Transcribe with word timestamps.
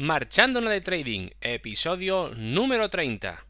Marchando 0.00 0.60
de 0.60 0.80
Trading, 0.80 1.30
episodio 1.40 2.30
número 2.36 2.88
30. 2.88 3.44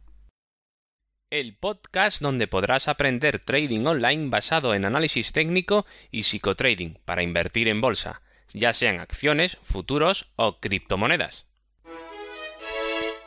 El 1.28 1.54
podcast 1.54 2.22
donde 2.22 2.46
podrás 2.46 2.88
aprender 2.88 3.38
trading 3.38 3.84
online 3.84 4.30
basado 4.30 4.72
en 4.72 4.86
análisis 4.86 5.34
técnico 5.34 5.84
y 6.10 6.22
psicotrading 6.22 7.00
para 7.04 7.22
invertir 7.22 7.68
en 7.68 7.82
bolsa, 7.82 8.22
ya 8.54 8.72
sean 8.72 8.98
acciones, 8.98 9.58
futuros 9.60 10.32
o 10.36 10.58
criptomonedas. 10.58 11.46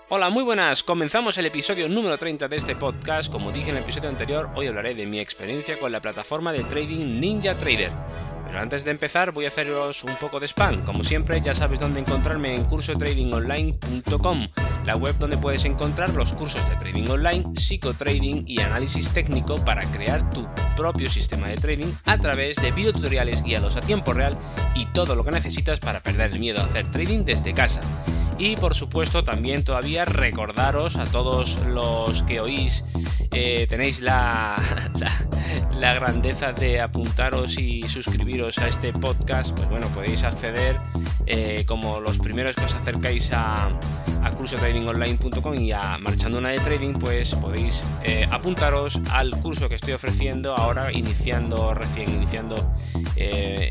Hola, 0.10 0.32
muy 0.32 0.44
buenas. 0.44 0.82
Comenzamos 0.82 1.38
el 1.38 1.46
episodio 1.46 1.88
número 1.88 2.18
30 2.18 2.48
de 2.48 2.56
este 2.56 2.76
podcast. 2.76 3.32
Como 3.32 3.52
dije 3.52 3.70
en 3.70 3.78
el 3.78 3.84
episodio 3.84 4.10
anterior, 4.10 4.50
hoy 4.56 4.66
hablaré 4.66 4.96
de 4.96 5.06
mi 5.06 5.20
experiencia 5.20 5.78
con 5.78 5.92
la 5.92 6.02
plataforma 6.02 6.52
de 6.52 6.64
trading 6.64 7.20
Ninja 7.20 7.56
Trader 7.56 7.92
pero 8.52 8.64
antes 8.64 8.84
de 8.84 8.92
empezar 8.92 9.32
voy 9.32 9.46
a 9.46 9.48
haceros 9.48 10.04
un 10.04 10.18
poco 10.18 10.38
de 10.42 10.46
spam. 10.46 10.84
Como 10.84 11.06
siempre 11.06 11.40
ya 11.40 11.54
sabes 11.54 11.80
dónde 11.80 12.02
encontrarme 12.02 12.54
en 12.54 12.66
cursotradingonline.com, 12.66 14.48
la 14.84 14.98
web 14.98 15.18
donde 15.18 15.38
puedes 15.38 15.64
encontrar 15.64 16.14
los 16.16 16.34
cursos 16.34 16.62
de 16.70 16.76
trading 16.76 17.10
online, 17.10 17.46
psicotrading 17.56 18.44
y 18.46 18.60
análisis 18.60 19.08
técnico 19.14 19.56
para 19.64 19.90
crear 19.92 20.30
tu 20.32 20.46
propio 20.76 21.10
sistema 21.10 21.48
de 21.48 21.56
trading 21.56 21.94
a 22.04 22.18
través 22.18 22.58
de 22.58 22.72
videotutoriales 22.72 23.42
guiados 23.42 23.78
a 23.78 23.80
tiempo 23.80 24.12
real 24.12 24.38
y 24.76 24.86
todo 24.88 25.16
lo 25.16 25.24
que 25.24 25.32
necesitas 25.32 25.80
para 25.80 26.02
perder 26.02 26.32
el 26.32 26.40
miedo 26.40 26.60
a 26.60 26.66
hacer 26.66 26.92
trading 26.92 27.24
desde 27.24 27.54
casa. 27.54 27.80
Y 28.42 28.56
por 28.56 28.74
supuesto 28.74 29.24
también 29.24 29.64
todavía 29.64 30.04
recordaros 30.04 30.96
a 30.96 31.04
todos 31.04 31.64
los 31.64 32.24
que 32.24 32.40
oís, 32.40 32.84
eh, 33.30 33.68
tenéis 33.70 34.02
la, 34.02 34.56
la, 35.80 35.94
grandeza 35.94 36.52
de 36.52 36.82
apuntaros 36.82 37.60
y 37.60 37.84
suscribiros 37.84 38.58
a 38.58 38.68
este 38.68 38.94
podcast, 38.94 39.56
pues 39.56 39.70
bueno, 39.70 39.88
podéis 39.90 40.24
acceder 40.24 40.80
eh, 41.28 41.66
como 41.68 42.00
los 42.00 42.18
primeros 42.18 42.56
que 42.56 42.66
os 42.66 42.74
acercáis 42.74 43.32
a, 43.32 43.78
a 44.24 44.32
cursotradingonline.com 44.32 45.54
y 45.54 45.72
a 45.72 46.00
Marchando 46.00 46.40
una 46.40 46.50
de 46.50 46.58
Trading, 46.58 46.94
pues 46.94 47.36
podéis 47.36 47.84
eh, 48.04 48.28
apuntaros 48.32 49.00
al 49.12 49.30
curso 49.38 49.70
que 49.70 49.76
estoy 49.76 49.94
ofreciendo 49.94 50.56
ahora, 50.56 50.92
iniciando, 50.92 51.76
recién 51.76 52.12
iniciando, 52.12 52.56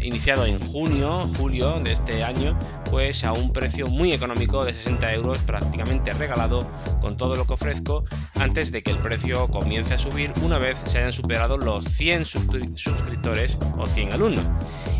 iniciado 0.04 0.46
en 0.46 0.60
junio, 0.60 1.26
julio 1.36 1.80
de 1.80 1.90
este 1.90 2.22
año, 2.22 2.56
pues 2.90 3.24
a 3.24 3.32
un 3.32 3.52
precio 3.52 3.86
muy 3.86 4.12
económico 4.12 4.64
de 4.64 4.74
60 4.74 5.14
euros 5.14 5.38
prácticamente 5.38 6.10
regalado 6.12 6.68
con 7.00 7.16
todo 7.16 7.36
lo 7.36 7.46
que 7.46 7.54
ofrezco 7.54 8.04
antes 8.34 8.72
de 8.72 8.82
que 8.82 8.90
el 8.90 8.98
precio 8.98 9.48
comience 9.48 9.94
a 9.94 9.98
subir 9.98 10.32
una 10.42 10.58
vez 10.58 10.82
se 10.84 10.98
hayan 10.98 11.12
superado 11.12 11.56
los 11.56 11.84
100 11.84 12.26
suscriptores 12.26 13.56
o 13.78 13.86
100 13.86 14.12
alumnos. 14.12 14.44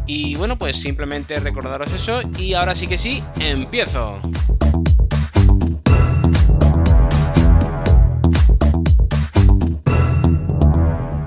Y 0.06 0.36
bueno, 0.36 0.56
pues 0.58 0.76
simplemente 0.76 1.38
recordaros 1.40 1.92
eso 1.92 2.22
y 2.38 2.54
ahora 2.54 2.74
sí 2.74 2.86
que 2.86 2.98
sí, 2.98 3.22
empiezo. 3.38 4.20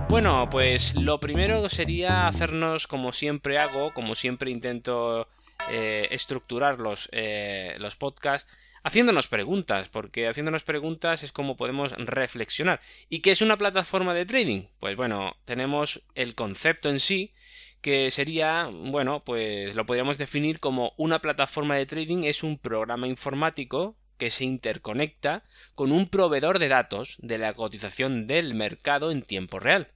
Bueno, 0.09 0.47
pues 0.49 0.95
lo 0.95 1.19
primero 1.19 1.67
sería 1.69 2.27
hacernos 2.27 2.87
como 2.87 3.11
siempre 3.11 3.57
hago, 3.57 3.93
como 3.93 4.15
siempre 4.15 4.51
intento 4.51 5.27
eh, 5.69 6.07
estructurar 6.11 6.79
los, 6.79 7.09
eh, 7.11 7.75
los 7.79 7.95
podcasts 7.95 8.49
haciéndonos 8.83 9.27
preguntas, 9.27 9.89
porque 9.89 10.27
haciéndonos 10.27 10.63
preguntas 10.63 11.23
es 11.23 11.31
como 11.31 11.55
podemos 11.55 11.93
reflexionar. 11.93 12.81
¿Y 13.09 13.19
qué 13.19 13.31
es 13.31 13.41
una 13.41 13.57
plataforma 13.57 14.13
de 14.13 14.25
trading? 14.25 14.65
Pues 14.79 14.95
bueno, 14.95 15.35
tenemos 15.45 16.01
el 16.15 16.35
concepto 16.35 16.89
en 16.89 16.99
sí, 16.99 17.33
que 17.81 18.11
sería, 18.11 18.69
bueno, 18.71 19.23
pues 19.25 19.75
lo 19.75 19.85
podríamos 19.85 20.17
definir 20.17 20.59
como 20.59 20.93
una 20.97 21.19
plataforma 21.19 21.75
de 21.75 21.85
trading 21.85 22.23
es 22.23 22.43
un 22.43 22.57
programa 22.57 23.07
informático 23.07 23.95
que 24.17 24.31
se 24.31 24.45
interconecta 24.45 25.43
con 25.75 25.91
un 25.91 26.07
proveedor 26.07 26.59
de 26.59 26.69
datos 26.69 27.17
de 27.19 27.37
la 27.37 27.53
cotización 27.53 28.27
del 28.27 28.53
mercado 28.53 29.11
en 29.11 29.21
tiempo 29.21 29.59
real 29.59 29.89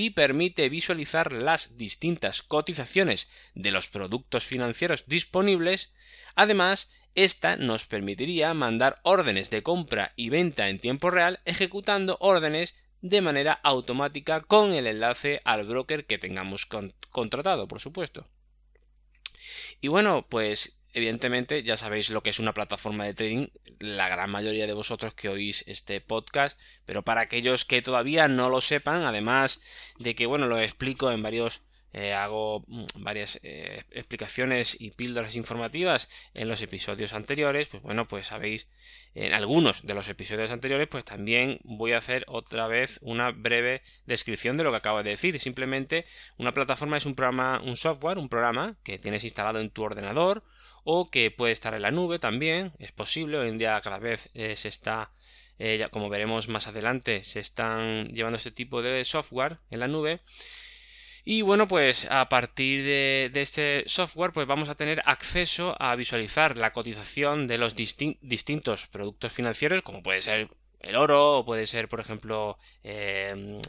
y 0.00 0.08
permite 0.08 0.70
visualizar 0.70 1.30
las 1.30 1.76
distintas 1.76 2.42
cotizaciones 2.42 3.28
de 3.54 3.70
los 3.70 3.88
productos 3.88 4.46
financieros 4.46 5.04
disponibles. 5.06 5.92
Además, 6.34 6.90
esta 7.14 7.56
nos 7.56 7.84
permitiría 7.84 8.54
mandar 8.54 9.00
órdenes 9.02 9.50
de 9.50 9.62
compra 9.62 10.14
y 10.16 10.30
venta 10.30 10.70
en 10.70 10.78
tiempo 10.78 11.10
real 11.10 11.40
ejecutando 11.44 12.16
órdenes 12.20 12.74
de 13.02 13.20
manera 13.20 13.52
automática 13.52 14.40
con 14.40 14.72
el 14.72 14.86
enlace 14.86 15.42
al 15.44 15.66
broker 15.66 16.06
que 16.06 16.16
tengamos 16.16 16.66
contratado, 17.10 17.68
por 17.68 17.80
supuesto. 17.80 18.26
Y 19.82 19.88
bueno, 19.88 20.26
pues 20.30 20.79
evidentemente 20.92 21.62
ya 21.62 21.76
sabéis 21.76 22.10
lo 22.10 22.22
que 22.22 22.30
es 22.30 22.38
una 22.38 22.54
plataforma 22.54 23.04
de 23.04 23.14
trading, 23.14 23.48
la 23.78 24.08
gran 24.08 24.30
mayoría 24.30 24.66
de 24.66 24.72
vosotros 24.72 25.14
que 25.14 25.28
oís 25.28 25.64
este 25.66 26.00
podcast, 26.00 26.58
pero 26.86 27.02
para 27.02 27.22
aquellos 27.22 27.64
que 27.64 27.82
todavía 27.82 28.28
no 28.28 28.48
lo 28.48 28.60
sepan, 28.60 29.02
además 29.04 29.60
de 29.98 30.14
que, 30.14 30.26
bueno, 30.26 30.46
lo 30.46 30.58
explico 30.58 31.10
en 31.10 31.22
varios 31.22 31.62
eh, 31.92 32.14
hago 32.14 32.64
mm, 32.68 32.84
varias 33.02 33.40
eh, 33.42 33.82
explicaciones 33.90 34.80
y 34.80 34.92
píldoras 34.92 35.34
informativas 35.34 36.08
en 36.34 36.48
los 36.48 36.62
episodios 36.62 37.12
anteriores, 37.14 37.66
pues 37.66 37.82
bueno, 37.82 38.06
pues 38.06 38.28
sabéis, 38.28 38.68
en 39.14 39.32
algunos 39.34 39.84
de 39.84 39.94
los 39.94 40.08
episodios 40.08 40.52
anteriores, 40.52 40.86
pues 40.88 41.04
también 41.04 41.58
voy 41.64 41.92
a 41.92 41.98
hacer 41.98 42.24
otra 42.28 42.68
vez 42.68 43.00
una 43.02 43.32
breve 43.32 43.82
descripción 44.06 44.56
de 44.56 44.64
lo 44.64 44.70
que 44.70 44.76
acabo 44.76 45.02
de 45.02 45.10
decir. 45.10 45.38
Simplemente 45.40 46.04
una 46.38 46.54
plataforma 46.54 46.96
es 46.96 47.06
un 47.06 47.16
programa, 47.16 47.60
un 47.60 47.76
software, 47.76 48.18
un 48.18 48.28
programa 48.28 48.76
que 48.84 48.98
tienes 48.98 49.24
instalado 49.24 49.58
en 49.58 49.70
tu 49.70 49.82
ordenador 49.82 50.44
o 50.84 51.10
que 51.10 51.30
puede 51.30 51.52
estar 51.52 51.74
en 51.74 51.82
la 51.82 51.90
nube 51.90 52.18
también, 52.18 52.72
es 52.78 52.92
posible, 52.92 53.38
hoy 53.38 53.48
en 53.48 53.58
día 53.58 53.80
cada 53.80 53.98
vez 53.98 54.30
eh, 54.34 54.56
se 54.56 54.68
está, 54.68 55.10
eh, 55.58 55.86
como 55.90 56.08
veremos 56.08 56.48
más 56.48 56.66
adelante, 56.66 57.22
se 57.22 57.40
están 57.40 58.08
llevando 58.08 58.36
este 58.36 58.50
tipo 58.50 58.82
de 58.82 59.04
software 59.04 59.58
en 59.70 59.80
la 59.80 59.88
nube. 59.88 60.20
Y 61.24 61.42
bueno, 61.42 61.68
pues 61.68 62.06
a 62.10 62.28
partir 62.28 62.82
de, 62.84 63.30
este 63.34 63.84
software, 63.86 64.32
pues 64.32 64.46
vamos 64.46 64.68
a 64.68 64.74
tener 64.74 65.02
acceso 65.04 65.76
a 65.78 65.94
visualizar 65.94 66.56
la 66.56 66.72
cotización 66.72 67.46
de 67.46 67.58
los 67.58 67.76
distintos 67.76 68.86
productos 68.86 69.32
financieros, 69.32 69.82
como 69.82 70.02
puede 70.02 70.22
ser 70.22 70.48
el 70.80 70.96
oro, 70.96 71.38
o 71.38 71.44
puede 71.44 71.66
ser, 71.66 71.88
por 71.88 72.00
ejemplo, 72.00 72.58
eh, 72.84 73.60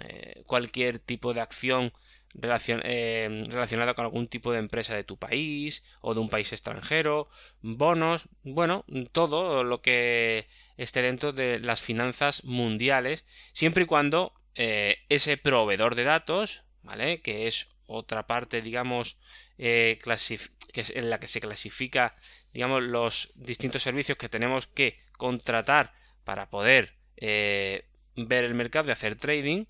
cualquier 0.46 1.00
tipo 1.00 1.34
de 1.34 1.42
acción 1.42 1.94
eh, 2.34 3.44
relacionado 3.50 3.96
con 3.96 4.06
algún 4.06 4.28
tipo 4.28 4.52
de 4.52 4.60
empresa 4.60 4.96
de 4.96 5.04
tu 5.04 5.18
país 5.18 5.84
o 6.02 6.14
de 6.14 6.20
un 6.22 6.30
país 6.30 6.52
extranjero, 6.54 7.30
bonos, 7.62 8.28
bueno, 8.44 8.86
todo 9.12 9.64
lo 9.64 9.82
que 9.82 10.48
esté 10.78 11.02
dentro 11.02 11.34
de 11.34 11.60
las 11.60 11.82
finanzas 11.82 12.44
mundiales, 12.46 13.26
siempre 13.54 13.84
y 13.84 13.88
cuando 13.88 14.34
eh, 14.56 14.98
ese 15.10 15.38
proveedor 15.38 15.96
de 15.96 16.06
datos, 16.06 16.64
¿vale? 16.84 17.22
Que 17.22 17.48
es 17.48 17.70
otra 17.86 18.28
parte, 18.28 18.62
digamos, 18.62 19.18
eh, 19.58 19.98
que 20.04 20.82
es 20.82 20.90
en 20.96 21.10
la 21.10 21.20
que 21.20 21.28
se 21.28 21.42
clasifica, 21.42 22.16
digamos, 22.54 22.82
los 22.82 23.32
distintos 23.36 23.84
servicios 23.84 24.18
que 24.18 24.30
tenemos 24.30 24.68
que 24.68 25.00
contratar 25.18 25.94
para 26.24 26.50
poder 26.50 26.96
ver 27.18 28.44
el 28.46 28.54
mercado 28.56 28.90
y 28.90 28.92
hacer 28.92 29.16
trading, 29.16 29.66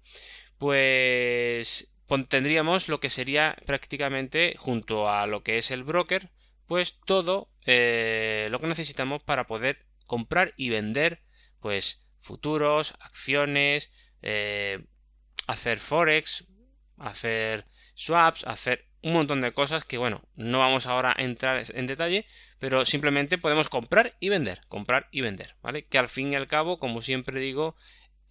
pues 0.57 1.91
tendríamos 2.27 2.89
lo 2.89 2.99
que 2.99 3.09
sería 3.09 3.55
prácticamente 3.65 4.55
junto 4.57 5.09
a 5.09 5.27
lo 5.27 5.43
que 5.43 5.57
es 5.57 5.71
el 5.71 5.83
broker, 5.83 6.29
pues 6.67 6.99
todo 7.05 7.49
eh, 7.65 8.47
lo 8.51 8.59
que 8.59 8.67
necesitamos 8.67 9.23
para 9.23 9.47
poder 9.47 9.85
comprar 10.05 10.53
y 10.57 10.69
vender 10.69 11.21
pues 11.59 12.01
futuros, 12.19 12.95
acciones, 12.99 13.91
eh, 14.21 14.83
hacer 15.47 15.79
forex, 15.79 16.47
hacer 16.97 17.65
swaps, 17.95 18.45
hacer 18.45 18.85
un 19.03 19.13
montón 19.13 19.41
de 19.41 19.53
cosas 19.53 19.85
que 19.85 19.97
bueno, 19.97 20.21
no 20.35 20.59
vamos 20.59 20.85
ahora 20.87 21.13
a 21.17 21.21
entrar 21.23 21.63
en 21.73 21.87
detalle, 21.87 22.25
pero 22.59 22.85
simplemente 22.85 23.37
podemos 23.37 23.69
comprar 23.69 24.15
y 24.19 24.29
vender, 24.29 24.61
comprar 24.67 25.07
y 25.11 25.21
vender, 25.21 25.55
¿vale? 25.61 25.85
Que 25.85 25.97
al 25.97 26.09
fin 26.09 26.33
y 26.33 26.35
al 26.35 26.47
cabo, 26.47 26.77
como 26.77 27.01
siempre 27.01 27.39
digo, 27.39 27.75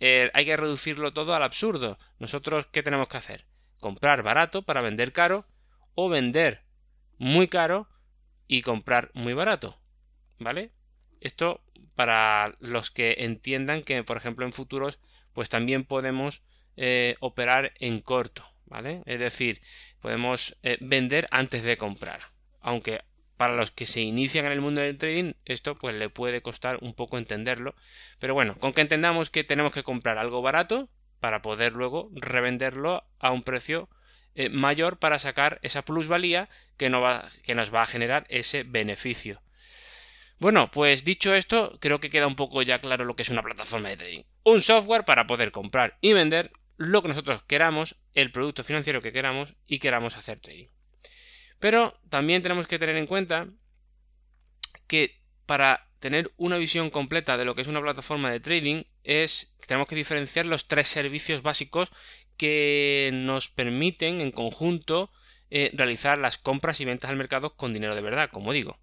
eh, 0.00 0.30
hay 0.34 0.44
que 0.44 0.56
reducirlo 0.56 1.12
todo 1.12 1.34
al 1.34 1.42
absurdo. 1.42 1.98
Nosotros, 2.18 2.66
¿qué 2.68 2.82
tenemos 2.82 3.08
que 3.08 3.16
hacer? 3.16 3.49
Comprar 3.80 4.22
barato 4.22 4.62
para 4.62 4.82
vender 4.82 5.12
caro 5.12 5.46
o 5.94 6.08
vender 6.08 6.62
muy 7.18 7.48
caro 7.48 7.88
y 8.46 8.62
comprar 8.62 9.10
muy 9.14 9.32
barato. 9.32 9.78
¿Vale? 10.38 10.70
Esto 11.20 11.62
para 11.94 12.54
los 12.60 12.90
que 12.90 13.16
entiendan 13.18 13.82
que, 13.82 14.02
por 14.04 14.16
ejemplo, 14.16 14.46
en 14.46 14.52
futuros, 14.52 14.98
pues 15.32 15.48
también 15.48 15.84
podemos 15.84 16.42
eh, 16.76 17.16
operar 17.20 17.72
en 17.78 18.00
corto. 18.00 18.44
¿Vale? 18.66 19.02
Es 19.06 19.18
decir, 19.18 19.60
podemos 20.00 20.56
eh, 20.62 20.78
vender 20.80 21.26
antes 21.32 21.64
de 21.64 21.76
comprar. 21.76 22.20
Aunque 22.60 23.02
para 23.36 23.56
los 23.56 23.70
que 23.70 23.86
se 23.86 24.00
inician 24.02 24.46
en 24.46 24.52
el 24.52 24.60
mundo 24.60 24.80
del 24.80 24.98
trading, 24.98 25.32
esto 25.44 25.74
pues 25.74 25.94
le 25.94 26.08
puede 26.08 26.42
costar 26.42 26.78
un 26.82 26.94
poco 26.94 27.18
entenderlo. 27.18 27.74
Pero 28.18 28.34
bueno, 28.34 28.54
con 28.58 28.72
que 28.72 28.82
entendamos 28.82 29.30
que 29.30 29.44
tenemos 29.44 29.72
que 29.72 29.82
comprar 29.82 30.18
algo 30.18 30.42
barato 30.42 30.88
para 31.20 31.42
poder 31.42 31.72
luego 31.72 32.10
revenderlo 32.14 33.04
a 33.18 33.30
un 33.30 33.42
precio 33.42 33.88
eh, 34.34 34.48
mayor 34.48 34.98
para 34.98 35.18
sacar 35.18 35.58
esa 35.62 35.82
plusvalía 35.82 36.48
que, 36.76 36.88
nos 36.88 37.02
va 37.02 37.82
a 37.82 37.86
generar 37.86 38.26
ese 38.28 38.62
beneficio. 38.62 39.42
Bueno, 40.38 40.70
pues 40.70 41.04
dicho 41.04 41.34
esto, 41.34 41.76
creo 41.80 42.00
que 42.00 42.08
queda 42.08 42.26
un 42.26 42.36
poco 42.36 42.62
ya 42.62 42.78
claro 42.78 43.04
lo 43.04 43.14
que 43.14 43.22
es 43.22 43.28
una 43.28 43.42
plataforma 43.42 43.90
de 43.90 43.98
trading. 43.98 44.22
Un 44.44 44.62
software 44.62 45.04
para 45.04 45.26
poder 45.26 45.52
comprar 45.52 45.98
y 46.00 46.14
vender 46.14 46.50
lo 46.78 47.02
que 47.02 47.08
nosotros 47.08 47.42
queramos, 47.42 47.96
el 48.14 48.32
producto 48.32 48.64
financiero 48.64 49.02
que 49.02 49.12
queramos 49.12 49.54
y 49.66 49.80
queramos 49.80 50.16
hacer 50.16 50.40
trading. 50.40 50.68
Pero 51.58 52.00
también 52.08 52.40
tenemos 52.40 52.66
que 52.66 52.78
tener 52.78 52.96
en 52.96 53.06
cuenta 53.06 53.48
que 54.86 55.20
para 55.44 55.89
tener 56.00 56.32
una 56.36 56.56
visión 56.56 56.90
completa 56.90 57.36
de 57.36 57.44
lo 57.44 57.54
que 57.54 57.62
es 57.62 57.68
una 57.68 57.80
plataforma 57.80 58.30
de 58.30 58.40
trading 58.40 58.84
es 59.04 59.54
que 59.60 59.66
tenemos 59.66 59.88
que 59.88 59.96
diferenciar 59.96 60.46
los 60.46 60.66
tres 60.66 60.88
servicios 60.88 61.42
básicos 61.42 61.90
que 62.36 63.10
nos 63.12 63.48
permiten 63.48 64.20
en 64.20 64.32
conjunto 64.32 65.10
eh, 65.50 65.70
realizar 65.74 66.16
las 66.18 66.38
compras 66.38 66.80
y 66.80 66.84
ventas 66.84 67.10
al 67.10 67.16
mercado 67.16 67.54
con 67.54 67.72
dinero 67.72 67.94
de 67.94 68.00
verdad, 68.00 68.30
como 68.30 68.52
digo. 68.52 68.78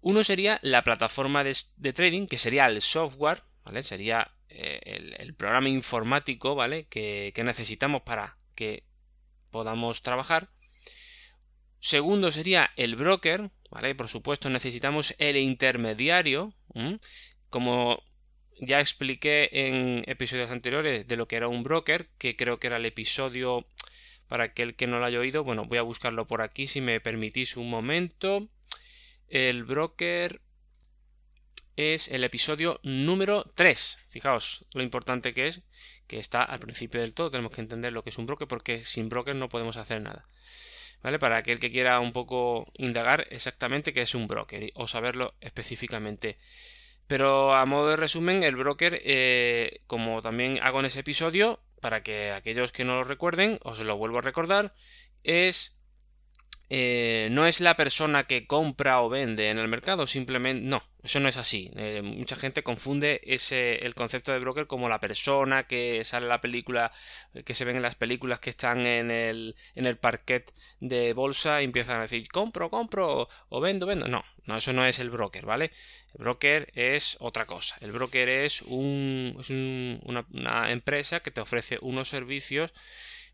Uno 0.00 0.24
sería 0.24 0.58
la 0.62 0.82
plataforma 0.82 1.44
de, 1.44 1.92
trading, 1.92 2.26
que 2.26 2.38
sería 2.38 2.66
el 2.66 2.80
software, 2.80 3.42
¿vale? 3.64 3.82
Sería 3.82 4.32
eh, 4.48 5.16
el, 5.18 5.34
programa 5.34 5.68
informático, 5.68 6.54
¿vale? 6.54 6.86
Que, 6.88 7.32
necesitamos 7.44 8.02
para 8.02 8.36
que 8.54 8.84
podamos 9.50 10.02
trabajar. 10.02 10.48
Segundo 11.78 12.30
sería 12.30 12.70
el 12.76 12.96
broker, 12.96 13.50
Por 13.70 14.08
supuesto 14.08 14.50
necesitamos 14.50 15.14
el 15.18 15.36
intermediario, 15.36 16.52
como 17.50 18.02
ya 18.60 18.80
expliqué 18.80 19.48
en 19.52 20.02
episodios 20.06 20.50
anteriores 20.50 21.06
de 21.06 21.16
lo 21.16 21.28
que 21.28 21.36
era 21.36 21.48
un 21.48 21.62
broker, 21.62 22.08
que 22.18 22.36
creo 22.36 22.58
que 22.58 22.66
era 22.66 22.78
el 22.78 22.86
episodio 22.86 23.64
para 24.28 24.44
aquel 24.44 24.74
que 24.74 24.86
no 24.86 24.98
lo 24.98 25.06
haya 25.06 25.20
oído. 25.20 25.44
Bueno, 25.44 25.64
voy 25.66 25.78
a 25.78 25.82
buscarlo 25.82 26.26
por 26.26 26.42
aquí 26.42 26.66
si 26.66 26.80
me 26.80 27.00
permitís 27.00 27.56
un 27.56 27.70
momento. 27.70 28.48
El 29.28 29.64
broker 29.64 30.40
es 31.76 32.08
el 32.08 32.24
episodio 32.24 32.80
número 32.82 33.44
3. 33.54 33.98
Fijaos 34.08 34.66
lo 34.74 34.82
importante 34.82 35.32
que 35.32 35.46
es, 35.46 35.62
que 36.08 36.18
está 36.18 36.42
al 36.42 36.58
principio 36.58 37.00
del 37.00 37.14
todo. 37.14 37.30
Tenemos 37.30 37.52
que 37.52 37.60
entender 37.60 37.92
lo 37.92 38.02
que 38.02 38.10
es 38.10 38.18
un 38.18 38.26
broker 38.26 38.48
porque 38.48 38.84
sin 38.84 39.08
broker 39.08 39.36
no 39.36 39.48
podemos 39.48 39.76
hacer 39.76 40.02
nada. 40.02 40.26
¿Vale? 41.02 41.18
Para 41.18 41.38
aquel 41.38 41.60
que 41.60 41.70
quiera 41.70 41.98
un 42.00 42.12
poco 42.12 42.70
indagar 42.76 43.26
exactamente 43.30 43.92
qué 43.92 44.02
es 44.02 44.14
un 44.14 44.26
broker 44.28 44.70
o 44.74 44.86
saberlo 44.86 45.34
específicamente. 45.40 46.36
Pero 47.06 47.54
a 47.54 47.64
modo 47.66 47.88
de 47.88 47.96
resumen, 47.96 48.42
el 48.42 48.54
broker, 48.54 49.00
eh, 49.02 49.80
como 49.86 50.22
también 50.22 50.58
hago 50.62 50.80
en 50.80 50.86
ese 50.86 51.00
episodio, 51.00 51.58
para 51.80 52.02
que 52.02 52.30
aquellos 52.30 52.70
que 52.70 52.84
no 52.84 52.96
lo 52.96 53.04
recuerden, 53.04 53.58
os 53.62 53.80
lo 53.80 53.96
vuelvo 53.96 54.18
a 54.18 54.22
recordar, 54.22 54.74
es 55.24 55.79
eh, 56.72 57.26
no 57.32 57.46
es 57.46 57.60
la 57.60 57.76
persona 57.76 58.28
que 58.28 58.46
compra 58.46 59.02
o 59.02 59.08
vende 59.08 59.50
en 59.50 59.58
el 59.58 59.66
mercado, 59.66 60.06
simplemente 60.06 60.64
no, 60.64 60.84
eso 61.02 61.18
no 61.18 61.28
es 61.28 61.36
así. 61.36 61.68
Eh, 61.74 62.00
mucha 62.00 62.36
gente 62.36 62.62
confunde 62.62 63.20
ese 63.24 63.84
el 63.84 63.96
concepto 63.96 64.30
de 64.30 64.38
broker 64.38 64.68
como 64.68 64.88
la 64.88 65.00
persona 65.00 65.64
que 65.64 66.04
sale 66.04 66.26
en 66.26 66.28
la 66.28 66.40
película, 66.40 66.92
que 67.44 67.54
se 67.54 67.64
ven 67.64 67.74
en 67.74 67.82
las 67.82 67.96
películas 67.96 68.38
que 68.38 68.50
están 68.50 68.86
en 68.86 69.10
el, 69.10 69.56
en 69.74 69.84
el 69.84 69.96
parquet 69.98 70.54
de 70.78 71.12
bolsa 71.12 71.60
y 71.60 71.64
empiezan 71.64 71.98
a 71.98 72.02
decir 72.02 72.28
compro, 72.28 72.70
compro 72.70 73.28
o 73.48 73.60
vendo, 73.60 73.86
vendo. 73.86 74.06
No, 74.06 74.24
no, 74.46 74.56
eso 74.56 74.72
no 74.72 74.86
es 74.86 75.00
el 75.00 75.10
broker, 75.10 75.44
¿vale? 75.46 75.72
El 76.14 76.22
broker 76.22 76.70
es 76.76 77.16
otra 77.18 77.46
cosa. 77.46 77.78
El 77.80 77.90
broker 77.90 78.28
es, 78.28 78.62
un, 78.62 79.36
es 79.40 79.50
una, 79.50 80.24
una 80.32 80.70
empresa 80.70 81.18
que 81.18 81.32
te 81.32 81.40
ofrece 81.40 81.78
unos 81.82 82.08
servicios 82.08 82.72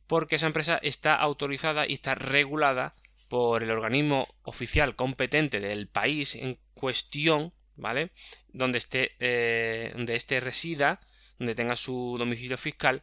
porque 0.06 0.36
esa 0.36 0.46
empresa 0.46 0.78
está 0.82 1.16
autorizada 1.16 1.86
y 1.86 1.94
está 1.94 2.14
regulada 2.14 2.94
por 3.28 3.62
el 3.62 3.70
organismo 3.70 4.28
oficial 4.43 4.96
competente 4.96 5.61
del 5.61 5.88
país 5.88 6.34
en 6.34 6.58
cuestión, 6.75 7.52
¿vale? 7.76 8.11
Donde 8.52 8.78
esté, 8.78 9.12
eh, 9.19 9.93
donde 9.94 10.14
este 10.14 10.40
resida, 10.40 11.00
donde 11.38 11.55
tenga 11.55 11.76
su 11.76 12.17
domicilio 12.19 12.56
fiscal. 12.58 13.02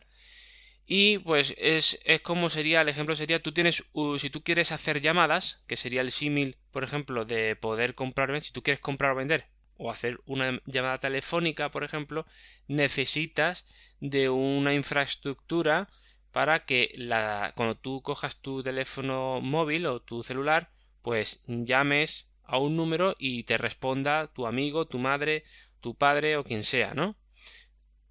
Y 0.86 1.20
pues 1.20 1.56
es, 1.58 2.00
es, 2.04 2.22
como 2.22 2.50
sería, 2.50 2.82
el 2.82 2.90
ejemplo 2.90 3.16
sería, 3.16 3.42
tú 3.42 3.54
tienes, 3.54 3.84
si 4.18 4.30
tú 4.30 4.44
quieres 4.44 4.72
hacer 4.72 5.02
llamadas, 5.02 5.64
que 5.68 5.78
sería 5.78 6.02
el 6.02 6.12
símil, 6.12 6.58
por 6.72 6.84
ejemplo, 6.84 7.26
de 7.26 7.56
poder 7.56 7.96
comprar, 7.96 8.42
si 8.42 8.52
tú 8.52 8.62
quieres 8.62 8.82
comprar 8.82 9.12
o 9.12 9.16
vender, 9.16 9.48
o 9.78 9.90
hacer 9.92 10.20
una 10.26 10.62
llamada 10.66 11.00
telefónica, 11.00 11.70
por 11.70 11.84
ejemplo, 11.84 12.26
necesitas 12.68 13.66
de 14.02 14.30
una 14.30 14.74
infraestructura 14.74 15.90
para 16.34 16.66
que 16.66 16.92
la, 16.98 17.54
cuando 17.56 17.76
tú 17.76 18.02
cojas 18.02 18.36
tu 18.38 18.64
teléfono 18.64 19.40
móvil 19.40 19.86
o 19.86 20.02
tu 20.02 20.24
celular, 20.24 20.72
pues 21.04 21.44
llames 21.48 22.28
a 22.44 22.58
un 22.58 22.76
número 22.76 23.16
y 23.20 23.44
te 23.44 23.58
responda 23.58 24.28
tu 24.34 24.48
amigo, 24.48 24.88
tu 24.88 24.98
madre, 24.98 25.44
tu 25.80 25.96
padre 25.96 26.36
o 26.38 26.44
quien 26.44 26.64
sea, 26.64 26.94
¿no? 26.94 27.16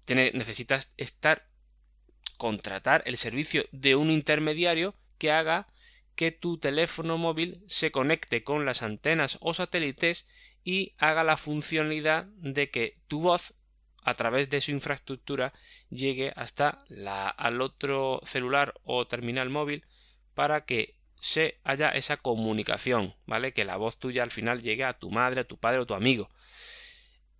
necesitas 0.07 0.93
estar 0.97 1.47
contratar 2.37 3.03
el 3.05 3.17
servicio 3.17 3.65
de 3.71 3.95
un 3.95 4.09
intermediario 4.09 4.95
que 5.17 5.31
haga 5.31 5.67
que 6.15 6.31
tu 6.31 6.57
teléfono 6.57 7.17
móvil 7.17 7.63
se 7.67 7.91
conecte 7.91 8.43
con 8.43 8.65
las 8.65 8.83
antenas 8.83 9.37
o 9.41 9.53
satélites 9.53 10.27
y 10.63 10.93
haga 10.97 11.23
la 11.23 11.37
funcionalidad 11.37 12.25
de 12.37 12.69
que 12.69 12.97
tu 13.07 13.21
voz 13.21 13.53
a 14.03 14.13
través 14.15 14.49
de 14.49 14.61
su 14.61 14.71
infraestructura 14.71 15.53
llegue 15.89 16.33
hasta 16.35 16.83
la, 16.89 17.29
al 17.29 17.61
otro 17.61 18.21
celular 18.25 18.73
o 18.83 19.07
terminal 19.07 19.49
móvil 19.49 19.85
para 20.33 20.65
que 20.65 20.95
se 21.19 21.59
haya 21.63 21.89
esa 21.89 22.17
comunicación, 22.17 23.15
¿vale? 23.25 23.53
Que 23.53 23.63
la 23.63 23.77
voz 23.77 23.97
tuya 23.97 24.23
al 24.23 24.31
final 24.31 24.61
llegue 24.61 24.83
a 24.83 24.99
tu 24.99 25.09
madre, 25.09 25.41
a 25.41 25.45
tu 25.45 25.57
padre 25.57 25.79
o 25.79 25.85
tu 25.85 25.93
amigo. 25.93 26.29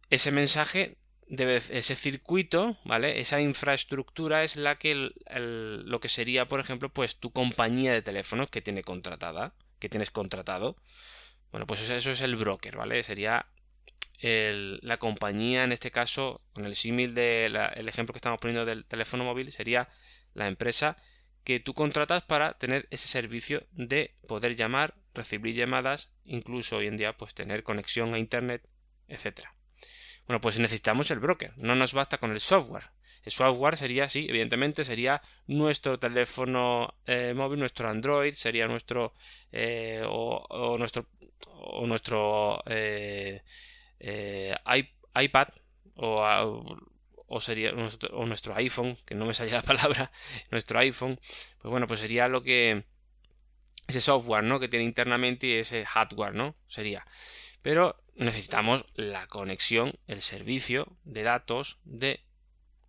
Ese 0.09 0.31
mensaje 0.31 0.97
debe, 1.27 1.57
ese 1.57 1.95
circuito, 1.95 2.77
¿vale? 2.85 3.19
Esa 3.19 3.41
infraestructura 3.41 4.43
es 4.43 4.55
la 4.55 4.77
que 4.77 5.11
lo 5.25 5.99
que 5.99 6.09
sería, 6.09 6.47
por 6.47 6.59
ejemplo, 6.59 6.89
pues 6.89 7.17
tu 7.17 7.31
compañía 7.31 7.91
de 7.93 8.01
teléfonos 8.01 8.49
que 8.49 8.61
tiene 8.61 8.83
contratada, 8.83 9.53
que 9.79 9.89
tienes 9.89 10.11
contratado. 10.11 10.77
Bueno, 11.51 11.67
pues 11.67 11.81
eso 11.81 12.11
es 12.11 12.21
el 12.21 12.35
broker, 12.35 12.77
¿vale? 12.77 13.03
Sería 13.03 13.47
la 14.23 14.97
compañía, 14.97 15.63
en 15.63 15.73
este 15.73 15.91
caso, 15.91 16.41
con 16.53 16.65
el 16.65 16.75
símil 16.75 17.13
del 17.13 17.55
ejemplo 17.87 18.13
que 18.13 18.19
estamos 18.19 18.39
poniendo 18.39 18.65
del 18.65 18.85
teléfono 18.85 19.25
móvil, 19.25 19.51
sería 19.51 19.89
la 20.33 20.47
empresa 20.47 20.97
que 21.43 21.59
tú 21.59 21.73
contratas 21.73 22.23
para 22.23 22.57
tener 22.57 22.87
ese 22.89 23.07
servicio 23.07 23.65
de 23.71 24.15
poder 24.27 24.55
llamar, 24.55 24.95
recibir 25.13 25.55
llamadas, 25.55 26.09
incluso 26.23 26.77
hoy 26.77 26.87
en 26.87 26.97
día 26.97 27.13
pues 27.17 27.33
tener 27.33 27.63
conexión 27.63 28.13
a 28.13 28.19
internet, 28.19 28.63
etcétera. 29.07 29.53
Bueno, 30.25 30.39
pues 30.39 30.57
necesitamos 30.57 31.11
el 31.11 31.19
broker, 31.19 31.51
no 31.57 31.75
nos 31.75 31.93
basta 31.93 32.17
con 32.17 32.31
el 32.31 32.39
software. 32.39 32.85
El 33.25 33.31
software 33.31 33.77
sería, 33.77 34.09
sí, 34.09 34.25
evidentemente 34.29 34.83
sería 34.83 35.21
nuestro 35.47 35.97
teléfono 35.99 36.93
eh, 37.05 37.33
móvil, 37.35 37.59
nuestro 37.59 37.89
Android, 37.89 38.33
sería 38.33 38.67
nuestro 38.67 39.13
eh, 39.51 40.01
o, 40.05 40.77
nuestro 40.77 41.07
o 41.47 41.85
nuestro 41.87 42.61
eh, 42.65 43.41
eh, 44.03 44.55
iPad 45.15 45.47
o, 45.95 46.77
o 47.27 47.41
sería 47.41 47.71
nuestro, 47.71 48.15
o 48.15 48.25
nuestro 48.25 48.55
iPhone, 48.55 48.97
que 49.05 49.15
no 49.15 49.25
me 49.25 49.33
salía 49.33 49.55
la 49.55 49.61
palabra, 49.73 50.11
nuestro 50.51 50.79
iPhone, 50.79 51.19
pues 51.59 51.71
bueno, 51.71 51.87
pues 51.87 51.99
sería 51.99 52.27
lo 52.27 52.43
que 52.43 52.83
ese 53.87 54.01
software, 54.01 54.43
¿no? 54.43 54.59
Que 54.59 54.67
tiene 54.67 54.85
internamente 54.85 55.47
y 55.47 55.53
ese 55.53 55.85
hardware, 55.85 56.33
¿no? 56.33 56.55
Sería. 56.67 57.05
Pero 57.61 58.03
necesitamos 58.15 58.85
la 58.95 59.27
conexión, 59.27 59.97
el 60.07 60.21
servicio 60.21 60.97
de 61.03 61.23
datos 61.23 61.79
de 61.83 62.21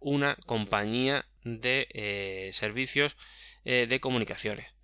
una 0.00 0.36
compañía 0.46 1.26
de 1.44 1.88
eh, 1.90 2.50
servicios 2.52 3.16
eh, 3.64 3.86
de 3.88 4.00
comunicaciones. 4.00 4.74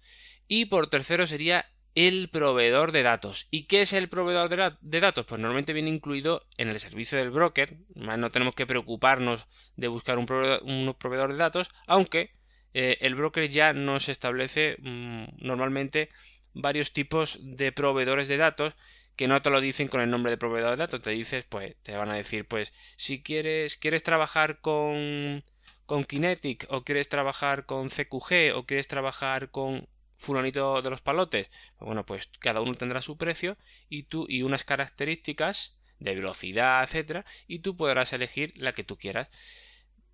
Y 0.48 0.66
por 0.66 0.88
tercero 0.88 1.26
sería 1.26 1.70
el 1.94 2.28
proveedor 2.28 2.92
de 2.92 3.02
datos. 3.02 3.48
¿Y 3.50 3.64
qué 3.64 3.82
es 3.82 3.92
el 3.92 4.08
proveedor 4.08 4.48
de, 4.80 5.00
datos? 5.00 5.26
Pues 5.26 5.40
normalmente 5.40 5.72
viene 5.72 5.90
incluido 5.90 6.46
en 6.56 6.68
el 6.68 6.78
servicio 6.80 7.18
del 7.18 7.30
broker. 7.30 7.76
No 7.94 8.30
tenemos 8.30 8.54
que 8.54 8.66
preocuparnos 8.66 9.46
de 9.76 9.88
buscar 9.88 10.18
un 10.18 10.26
proveedor, 10.26 11.32
de 11.32 11.38
datos, 11.38 11.70
aunque 11.86 12.30
eh, 12.74 12.98
el 13.00 13.14
broker 13.14 13.48
ya 13.48 13.72
nos 13.72 14.08
establece 14.08 14.76
mm, 14.80 15.24
normalmente 15.38 16.10
varios 16.54 16.92
tipos 16.92 17.38
de 17.42 17.72
proveedores 17.72 18.28
de 18.28 18.36
datos 18.36 18.74
que 19.16 19.28
no 19.28 19.42
te 19.42 19.50
lo 19.50 19.60
dicen 19.60 19.88
con 19.88 20.00
el 20.00 20.10
nombre 20.10 20.30
de 20.30 20.38
proveedor 20.38 20.70
de 20.70 20.76
datos, 20.76 21.02
te 21.02 21.10
dices, 21.10 21.44
pues, 21.48 21.76
te 21.82 21.96
van 21.96 22.10
a 22.10 22.14
decir, 22.16 22.46
pues, 22.46 22.72
si 22.96 23.22
quieres, 23.22 23.76
quieres 23.76 24.02
trabajar 24.02 24.60
con, 24.60 25.44
con 25.84 26.04
Kinetic, 26.04 26.66
o 26.70 26.84
quieres 26.84 27.08
trabajar 27.10 27.66
con 27.66 27.90
CQG, 27.90 28.54
o 28.54 28.64
quieres 28.64 28.88
trabajar 28.88 29.50
con 29.50 29.86
fulanito 30.20 30.82
de 30.82 30.90
los 30.90 31.00
palotes, 31.00 31.48
pues 31.76 31.86
bueno, 31.86 32.06
pues 32.06 32.30
cada 32.38 32.60
uno 32.60 32.74
tendrá 32.74 33.02
su 33.02 33.16
precio 33.16 33.56
y 33.88 34.04
tú 34.04 34.26
y 34.28 34.42
unas 34.42 34.64
características 34.64 35.76
de 35.98 36.14
velocidad, 36.14 36.82
etcétera, 36.84 37.24
y 37.46 37.60
tú 37.60 37.76
podrás 37.76 38.12
elegir 38.12 38.52
la 38.56 38.72
que 38.72 38.84
tú 38.84 38.96
quieras. 38.96 39.28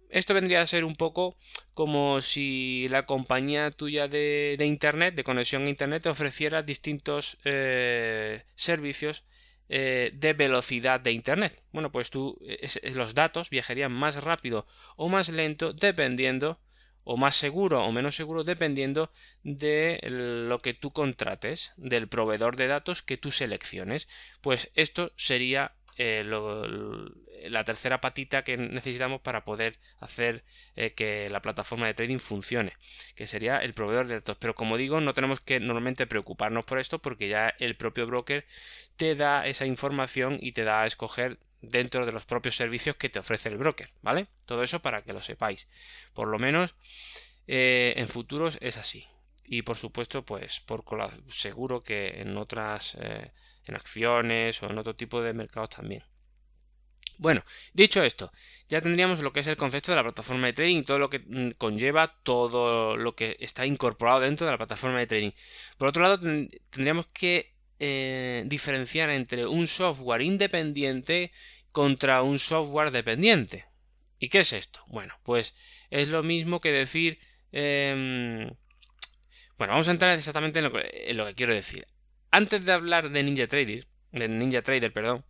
Esto 0.08 0.34
vendría 0.34 0.62
a 0.62 0.66
ser 0.66 0.84
un 0.84 0.96
poco 0.96 1.36
como 1.74 2.20
si 2.20 2.86
la 2.88 3.06
compañía 3.06 3.72
tuya 3.72 4.08
de, 4.08 4.56
internet, 4.60 5.14
de 5.14 5.24
conexión 5.24 5.66
a 5.66 5.70
internet, 5.70 6.04
te 6.04 6.08
ofreciera 6.08 6.62
distintos 6.62 7.38
eh, 7.44 8.44
servicios 8.54 9.24
eh, 9.68 10.12
de 10.14 10.32
velocidad 10.32 11.00
de 11.00 11.10
Internet. 11.10 11.60
Bueno, 11.72 11.90
pues 11.90 12.10
tú, 12.10 12.38
los 12.94 13.14
datos 13.14 13.50
viajarían 13.50 13.92
más 13.92 14.22
rápido 14.22 14.66
o 14.96 15.08
más 15.08 15.28
lento 15.28 15.72
dependiendo, 15.72 16.60
o 17.06 17.16
más 17.16 17.36
seguro 17.36 17.84
o 17.84 17.92
menos 17.92 18.16
seguro 18.16 18.42
dependiendo 18.42 19.10
de 19.44 20.00
lo 20.48 20.58
que 20.58 20.74
tú 20.74 20.90
contrates, 20.90 21.72
del 21.76 22.08
proveedor 22.08 22.56
de 22.56 22.66
datos 22.66 23.02
que 23.02 23.16
tú 23.16 23.30
selecciones. 23.30 24.08
Pues 24.42 24.70
esto 24.74 25.12
sería 25.16 25.72
eh, 25.98 26.24
la 27.48 27.64
tercera 27.64 28.00
patita 28.00 28.44
que 28.44 28.56
necesitamos 28.56 29.20
para 29.20 29.44
poder 29.44 29.78
hacer 30.00 30.44
eh, 30.74 30.92
que 30.92 31.28
la 31.30 31.40
plataforma 31.40 31.86
de 31.86 31.94
trading 31.94 32.18
funcione, 32.18 32.74
que 33.14 33.26
sería 33.26 33.58
el 33.58 33.74
proveedor 33.74 34.06
de 34.06 34.16
datos. 34.16 34.36
Pero 34.38 34.54
como 34.54 34.76
digo, 34.76 35.00
no 35.00 35.14
tenemos 35.14 35.40
que 35.40 35.60
normalmente 35.60 36.06
preocuparnos 36.06 36.64
por 36.64 36.78
esto 36.78 36.98
porque 36.98 37.28
ya 37.28 37.54
el 37.58 37.76
propio 37.76 38.06
broker 38.06 38.44
te 38.96 39.14
da 39.14 39.46
esa 39.46 39.66
información 39.66 40.38
y 40.40 40.52
te 40.52 40.64
da 40.64 40.82
a 40.82 40.86
escoger 40.86 41.38
dentro 41.62 42.06
de 42.06 42.12
los 42.12 42.24
propios 42.24 42.56
servicios 42.56 42.96
que 42.96 43.08
te 43.08 43.18
ofrece 43.18 43.48
el 43.48 43.56
broker, 43.56 43.90
¿vale? 44.02 44.26
Todo 44.44 44.62
eso 44.62 44.80
para 44.80 45.02
que 45.02 45.12
lo 45.12 45.22
sepáis. 45.22 45.68
Por 46.14 46.28
lo 46.28 46.38
menos 46.38 46.74
eh, 47.46 47.94
en 47.96 48.08
futuros 48.08 48.58
es 48.60 48.76
así. 48.76 49.06
Y 49.48 49.62
por 49.62 49.76
supuesto, 49.76 50.24
pues 50.24 50.60
por 50.60 50.84
seguro 51.30 51.82
que 51.82 52.20
en 52.20 52.36
otras 52.36 52.98
en 53.66 53.76
acciones 53.76 54.62
o 54.62 54.70
en 54.70 54.78
otro 54.78 54.94
tipo 54.96 55.22
de 55.22 55.32
mercados 55.34 55.70
también. 55.70 56.04
Bueno, 57.18 57.44
dicho 57.72 58.02
esto, 58.02 58.30
ya 58.68 58.80
tendríamos 58.82 59.20
lo 59.20 59.32
que 59.32 59.40
es 59.40 59.46
el 59.46 59.56
concepto 59.56 59.90
de 59.92 59.96
la 59.96 60.02
plataforma 60.02 60.46
de 60.46 60.52
trading 60.52 60.78
y 60.78 60.82
todo 60.82 60.98
lo 60.98 61.08
que 61.08 61.20
mm, 61.20 61.52
conlleva 61.52 62.14
todo 62.22 62.96
lo 62.96 63.14
que 63.14 63.36
está 63.40 63.64
incorporado 63.64 64.20
dentro 64.20 64.46
de 64.46 64.52
la 64.52 64.58
plataforma 64.58 64.98
de 64.98 65.06
trading. 65.06 65.30
Por 65.78 65.88
otro 65.88 66.02
lado, 66.02 66.18
tendríamos 66.70 67.06
que 67.08 67.54
eh, 67.78 68.44
diferenciar 68.46 69.10
entre 69.10 69.46
un 69.46 69.66
software 69.66 70.22
independiente 70.22 71.32
contra 71.72 72.22
un 72.22 72.38
software 72.38 72.90
dependiente. 72.90 73.64
¿Y 74.18 74.28
qué 74.28 74.40
es 74.40 74.52
esto? 74.52 74.80
Bueno, 74.88 75.14
pues 75.24 75.54
es 75.90 76.08
lo 76.08 76.22
mismo 76.22 76.60
que 76.60 76.72
decir... 76.72 77.18
Em, 77.52 78.50
bueno, 79.58 79.72
vamos 79.72 79.88
a 79.88 79.92
entrar 79.92 80.16
exactamente 80.18 80.58
en 80.58 81.16
lo 81.16 81.26
que 81.26 81.34
quiero 81.34 81.54
decir 81.54 81.86
antes 82.36 82.66
de 82.66 82.72
hablar 82.72 83.08
de 83.08 83.22
Ninja 83.22 83.46
Trader, 83.46 83.86
de 84.12 84.28
Ninja 84.28 84.60
Trader, 84.60 84.92
perdón, 84.92 85.24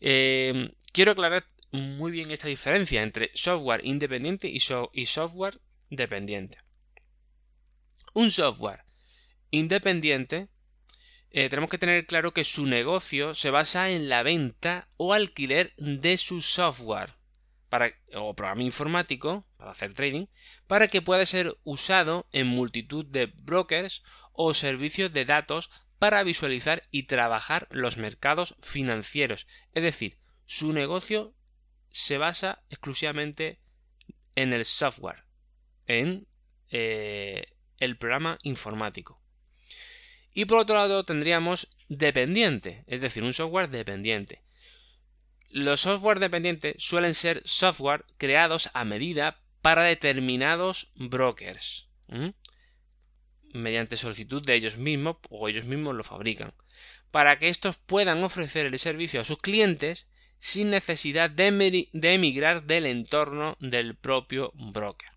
eh, 0.00 0.70
quiero 0.92 1.10
aclarar 1.10 1.44
muy 1.72 2.12
bien 2.12 2.30
esta 2.30 2.46
diferencia 2.46 3.02
entre 3.02 3.32
software 3.34 3.84
independiente 3.84 4.48
y, 4.48 4.60
software 5.06 5.60
dependiente. 5.90 6.58
Un 8.14 8.30
software 8.30 8.84
independiente 9.50 10.46
eh, 11.32 11.48
tenemos 11.48 11.68
que 11.68 11.78
tener 11.78 12.06
claro 12.06 12.32
que 12.32 12.44
su 12.44 12.64
negocio 12.64 13.34
se 13.34 13.50
basa 13.50 13.90
en 13.90 14.08
la 14.08 14.22
venta 14.22 14.86
o 14.96 15.14
alquiler 15.14 15.74
de 15.78 16.16
su 16.16 16.40
software 16.40 17.14
para, 17.68 17.92
o 18.14 18.34
programa 18.34 18.62
informático 18.62 19.44
para 19.56 19.72
hacer 19.72 19.94
trading 19.94 20.26
para 20.68 20.86
que 20.86 21.02
pueda 21.02 21.26
ser 21.26 21.52
usado 21.64 22.28
en 22.30 22.46
multitud 22.46 23.04
de 23.04 23.26
brokers 23.26 24.04
o 24.32 24.54
servicios 24.54 25.12
de 25.12 25.24
datos 25.24 25.70
para 26.04 26.22
visualizar 26.22 26.82
y 26.90 27.04
trabajar 27.04 27.66
los 27.70 27.96
mercados 27.96 28.56
financieros. 28.60 29.46
Es 29.72 29.82
decir, 29.82 30.18
su 30.44 30.74
negocio 30.74 31.34
se 31.88 32.18
basa 32.18 32.62
exclusivamente 32.68 33.58
en 34.34 34.52
el 34.52 34.66
software, 34.66 35.24
en 35.86 36.26
eh, 36.70 37.46
el 37.78 37.96
programa 37.96 38.36
informático. 38.42 39.18
Y 40.34 40.44
por 40.44 40.58
otro 40.58 40.74
lado 40.74 41.06
tendríamos 41.06 41.70
dependiente, 41.88 42.84
es 42.86 43.00
decir, 43.00 43.22
un 43.22 43.32
software 43.32 43.70
dependiente. 43.70 44.42
Los 45.48 45.80
software 45.80 46.18
dependientes 46.18 46.74
suelen 46.76 47.14
ser 47.14 47.40
software 47.46 48.04
creados 48.18 48.68
a 48.74 48.84
medida 48.84 49.40
para 49.62 49.84
determinados 49.84 50.92
brokers 50.96 51.88
mediante 53.54 53.96
solicitud 53.96 54.44
de 54.44 54.54
ellos 54.54 54.76
mismos 54.76 55.16
o 55.30 55.48
ellos 55.48 55.64
mismos 55.64 55.94
lo 55.94 56.04
fabrican, 56.04 56.52
para 57.10 57.38
que 57.38 57.48
estos 57.48 57.76
puedan 57.76 58.22
ofrecer 58.24 58.66
el 58.66 58.78
servicio 58.78 59.20
a 59.20 59.24
sus 59.24 59.38
clientes 59.38 60.08
sin 60.40 60.70
necesidad 60.70 61.30
de, 61.30 61.88
emigrar 61.92 62.64
del 62.64 62.86
entorno 62.86 63.56
del 63.60 63.96
propio 63.96 64.52
broker. 64.54 65.08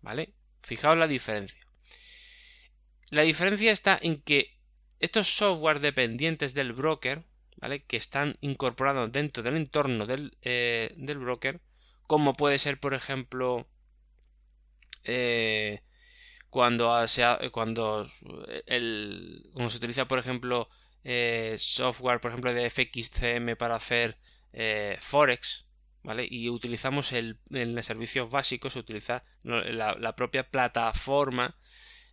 ¿Vale? 0.00 0.32
Fijaos 0.62 0.96
la 0.96 1.06
diferencia. 1.06 1.60
La 3.10 3.22
diferencia 3.22 3.70
está 3.70 3.98
en 4.00 4.20
que 4.20 4.58
estos 4.98 5.28
software 5.28 5.80
dependientes 5.80 6.54
del 6.54 6.72
broker, 6.72 7.22
¿vale? 7.56 7.84
Que 7.84 7.96
están 7.96 8.36
incorporados 8.40 9.12
dentro 9.12 9.42
del 9.42 9.56
entorno 9.56 10.06
del, 10.06 10.36
eh, 10.42 10.92
broker, 10.96 11.60
como 12.06 12.34
puede 12.34 12.58
ser, 12.58 12.80
por 12.80 12.94
ejemplo, 12.94 13.68
eh, 15.04 15.82
cuando 16.50 17.06
se 17.08 17.24
cuando 17.52 18.10
el 18.66 19.50
como 19.52 19.68
se 19.70 19.76
utiliza 19.76 20.06
por 20.06 20.18
ejemplo 20.18 20.68
eh, 21.04 21.56
software 21.58 22.20
por 22.20 22.30
ejemplo 22.30 22.52
de 22.52 22.70
FXCM 22.70 23.56
para 23.56 23.76
hacer 23.76 24.16
eh, 24.52 24.96
forex 25.00 25.66
vale 26.02 26.26
y 26.28 26.48
utilizamos 26.48 27.12
el 27.12 27.38
en 27.50 27.74
los 27.74 27.84
servicios 27.86 28.30
se 28.48 28.78
utiliza 28.78 29.24
la, 29.42 30.16
propia 30.16 30.48
plataforma 30.48 31.56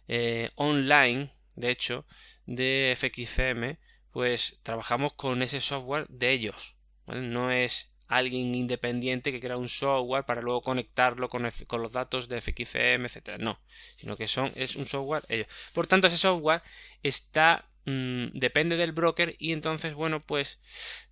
eh, 0.07 0.51
online 0.55 1.31
de 1.55 1.71
hecho 1.71 2.05
de 2.45 2.93
FXCM 2.97 3.77
pues 4.11 4.59
trabajamos 4.63 5.13
con 5.13 5.41
ese 5.41 5.61
software 5.61 6.07
de 6.09 6.31
ellos 6.31 6.75
no 7.07 7.51
es 7.51 7.94
alguien 8.07 8.55
independiente 8.55 9.31
que 9.31 9.39
crea 9.39 9.57
un 9.57 9.69
software 9.69 10.25
para 10.25 10.41
luego 10.41 10.61
conectarlo 10.61 11.29
con, 11.29 11.43
los 11.43 11.91
datos 11.91 12.27
de 12.29 12.41
FXCM, 12.41 13.05
etcétera. 13.05 13.37
No, 13.37 13.59
sino 13.97 14.15
que 14.17 14.27
son 14.27 14.51
es 14.55 14.75
un 14.75 14.85
software 14.85 15.23
ellos. 15.29 15.47
Por 15.73 15.87
tanto, 15.87 16.07
ese 16.07 16.17
software 16.17 16.61
está 17.03 17.65
mm, 17.85 18.27
depende 18.33 18.77
del 18.77 18.91
broker 18.91 19.35
y 19.39 19.51
entonces, 19.53 19.93
bueno, 19.93 20.23
pues 20.25 20.59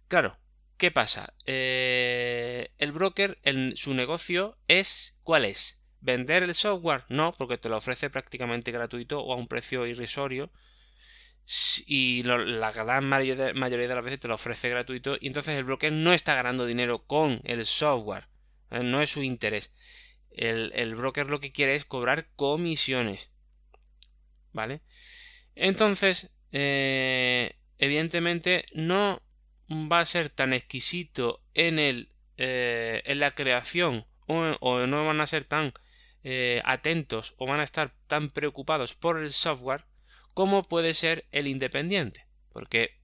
claro, 0.08 0.38
¿qué 0.78 0.92
pasa? 0.92 1.34
Eh, 1.46 2.72
el 2.78 2.92
broker, 2.92 3.40
en 3.44 3.76
su 3.78 3.94
negocio 3.94 4.58
es 4.68 5.18
¿cuál 5.24 5.46
es? 5.46 5.80
¿Vender 6.02 6.44
el 6.44 6.54
software? 6.54 7.06
No, 7.10 7.34
porque 7.38 7.58
te 7.58 7.70
lo 7.70 7.78
ofrece 7.78 8.10
prácticamente 8.10 8.72
gratuito 8.72 9.22
o 9.22 9.34
a 9.34 9.38
un 9.38 9.48
precio 9.48 9.88
irrisorio 9.88 10.52
y 11.86 12.24
la 12.24 12.72
gran 12.72 13.06
mayoría 13.06 13.36
de 13.36 13.96
las 13.96 14.04
veces 14.04 14.20
te 14.20 14.28
lo 14.28 14.36
ofrece 14.36 14.70
gratuito 14.70 15.18
y 15.20 15.28
entonces 15.28 15.58
el 15.58 15.66
broker 15.66 15.92
no 15.92 16.14
está 16.14 16.36
ganando 16.36 16.66
dinero 16.66 17.06
con 17.06 17.42
el 17.44 17.66
software 17.66 18.28
¿eh? 18.72 18.82
no 18.82 19.02
es 19.02 19.10
su 19.10 19.24
interés 19.24 19.72
el, 20.32 20.96
broker 20.96 21.30
lo 21.30 21.40
que 21.42 21.52
quiere 21.52 21.76
es 21.76 21.86
cobrar 21.86 22.28
comisiones 22.36 23.30
vale 24.54 24.82
entonces 25.56 26.34
eh, 26.54 27.58
evidentemente 27.78 28.66
no 28.74 29.22
va 29.70 30.00
a 30.00 30.06
ser 30.06 30.30
tan 30.30 30.54
exquisito 30.54 31.42
en 31.54 31.78
el 31.78 32.10
eh, 32.38 33.02
en 33.06 33.20
la 33.20 33.36
creación 33.36 34.06
o, 34.28 34.88
no 34.88 35.06
van 35.06 35.22
a 35.22 35.28
ser 35.28 35.44
tan 35.44 35.74
atentos 36.64 37.36
o 37.38 37.46
van 37.46 37.60
a 37.60 37.64
estar 37.64 37.94
tan 38.08 38.30
preocupados 38.30 38.94
por 38.94 39.20
el 39.20 39.30
software 39.30 39.84
como 40.34 40.64
puede 40.64 40.94
ser 40.94 41.26
el 41.32 41.48
independiente, 41.48 42.26
porque 42.52 42.98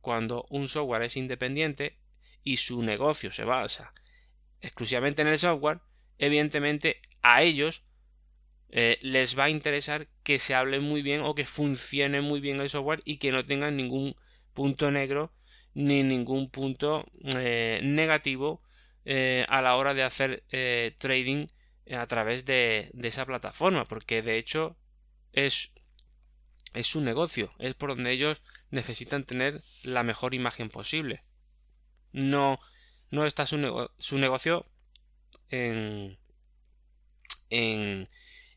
cuando 0.00 0.46
un 0.50 0.68
software 0.68 1.02
es 1.02 1.16
independiente 1.16 1.98
y 2.42 2.58
su 2.58 2.82
negocio 2.82 3.32
se 3.32 3.44
basa 3.44 3.94
exclusivamente 4.60 5.22
en 5.22 5.28
el 5.28 5.38
software, 5.38 5.80
evidentemente 6.18 7.00
a 7.22 7.42
ellos 7.42 7.82
eh, 8.70 8.98
les 9.02 9.38
va 9.38 9.44
a 9.44 9.50
interesar 9.50 10.08
que 10.22 10.38
se 10.38 10.54
hable 10.54 10.80
muy 10.80 11.02
bien 11.02 11.20
o 11.20 11.34
que 11.34 11.46
funcione 11.46 12.20
muy 12.20 12.40
bien 12.40 12.60
el 12.60 12.68
software 12.68 13.02
y 13.04 13.18
que 13.18 13.30
no 13.30 13.46
tengan 13.46 13.76
ningún 13.76 14.16
punto 14.52 14.90
negro 14.90 15.32
ni 15.74 16.02
ningún 16.02 16.50
punto 16.50 17.06
eh, 17.36 17.80
negativo 17.82 18.62
eh, 19.04 19.44
a 19.48 19.62
la 19.62 19.76
hora 19.76 19.94
de 19.94 20.02
hacer 20.02 20.44
trading 20.98 21.46
a 21.92 22.06
través 22.06 22.44
de, 22.46 22.90
de, 22.94 23.08
esa 23.08 23.26
plataforma 23.26 23.86
porque 23.86 24.22
de 24.22 24.38
hecho 24.38 24.76
es 25.32 25.72
es 26.74 26.86
su 26.88 27.00
negocio, 27.00 27.52
es 27.58 27.74
por 27.74 27.94
donde 27.94 28.12
ellos 28.12 28.42
necesitan 28.70 29.24
tener 29.24 29.62
la 29.82 30.02
mejor 30.02 30.34
imagen 30.34 30.68
posible. 30.68 31.22
No, 32.12 32.58
no 33.10 33.24
está 33.24 33.46
su, 33.46 33.56
negocio 33.56 34.66
en, 35.48 36.18
en, 37.50 38.08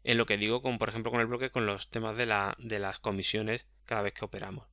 en, 0.03 0.17
lo 0.17 0.25
que 0.25 0.37
digo, 0.37 0.61
por 0.61 0.89
ejemplo, 0.89 1.11
con 1.11 1.21
el 1.21 1.27
bloque, 1.27 1.51
con 1.51 1.65
los 1.65 1.89
temas 1.89 2.17
de, 2.17 2.25
la, 2.25 2.55
de 2.59 2.79
las 2.79 2.99
comisiones 2.99 3.65
cada 3.85 4.01
vez 4.01 4.13
que 4.13 4.25
operamos. 4.25 4.67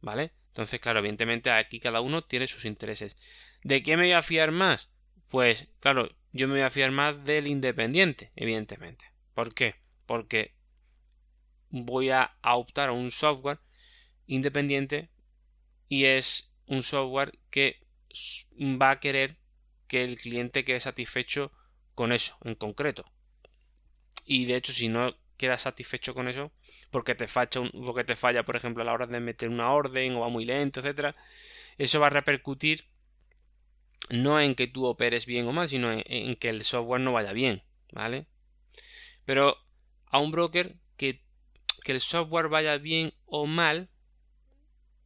¿Vale? 0.00 0.32
Entonces, 0.48 0.80
claro, 0.80 0.98
evidentemente 0.98 1.50
aquí 1.50 1.78
cada 1.78 2.00
uno 2.00 2.24
tiene 2.24 2.48
sus 2.48 2.64
intereses. 2.64 3.16
¿De 3.62 3.82
qué 3.82 3.96
me 3.96 4.04
voy 4.04 4.12
a 4.12 4.22
fiar 4.22 4.50
más? 4.50 4.90
Pues, 5.28 5.70
claro, 5.80 6.08
yo 6.32 6.48
me 6.48 6.54
voy 6.54 6.62
a 6.62 6.70
fiar 6.70 6.90
más 6.90 7.24
del 7.24 7.46
independiente, 7.46 8.32
evidentemente. 8.36 9.04
¿Por 9.34 9.54
qué? 9.54 9.76
Porque 10.06 10.54
voy 11.72 12.10
a 12.10 12.30
optar 12.42 12.90
a 12.90 12.92
un 12.92 13.10
software 13.10 13.58
independiente 14.26 15.10
y 15.88 16.04
es 16.04 16.52
un 16.66 16.82
software 16.82 17.38
que 17.50 17.80
va 18.80 18.90
a 18.90 19.00
querer 19.00 19.36
que 19.88 20.04
el 20.04 20.16
cliente 20.16 20.64
quede 20.64 20.80
satisfecho 20.80 21.52
con 21.94 22.12
eso 22.12 22.36
en 22.44 22.54
concreto. 22.54 23.04
Y 24.24 24.46
de 24.46 24.56
hecho, 24.56 24.72
si 24.72 24.88
no 24.88 25.14
queda 25.36 25.58
satisfecho 25.58 26.14
con 26.14 26.28
eso, 26.28 26.52
porque 26.90 27.14
te, 27.14 27.26
falla, 27.26 27.50
porque 27.72 28.04
te 28.04 28.16
falla, 28.16 28.44
por 28.44 28.56
ejemplo, 28.56 28.82
a 28.82 28.86
la 28.86 28.92
hora 28.92 29.06
de 29.06 29.20
meter 29.20 29.48
una 29.48 29.72
orden 29.72 30.14
o 30.14 30.20
va 30.20 30.28
muy 30.28 30.44
lento, 30.44 30.80
etcétera, 30.80 31.14
eso 31.78 32.00
va 32.00 32.06
a 32.06 32.10
repercutir 32.10 32.86
no 34.10 34.40
en 34.40 34.54
que 34.54 34.66
tú 34.66 34.86
operes 34.86 35.26
bien 35.26 35.46
o 35.46 35.52
mal, 35.52 35.68
sino 35.68 35.90
en, 35.92 36.36
que 36.36 36.48
el 36.48 36.62
software 36.64 37.00
no 37.00 37.12
vaya 37.12 37.32
bien, 37.32 37.62
¿vale? 37.92 38.26
Pero 39.24 39.56
a 40.06 40.18
un 40.18 40.30
broker 40.30 40.74
que, 40.96 41.22
que 41.82 41.92
el 41.92 42.00
software 42.00 42.48
vaya 42.48 42.78
bien 42.78 43.12
o 43.26 43.46
mal, 43.46 43.88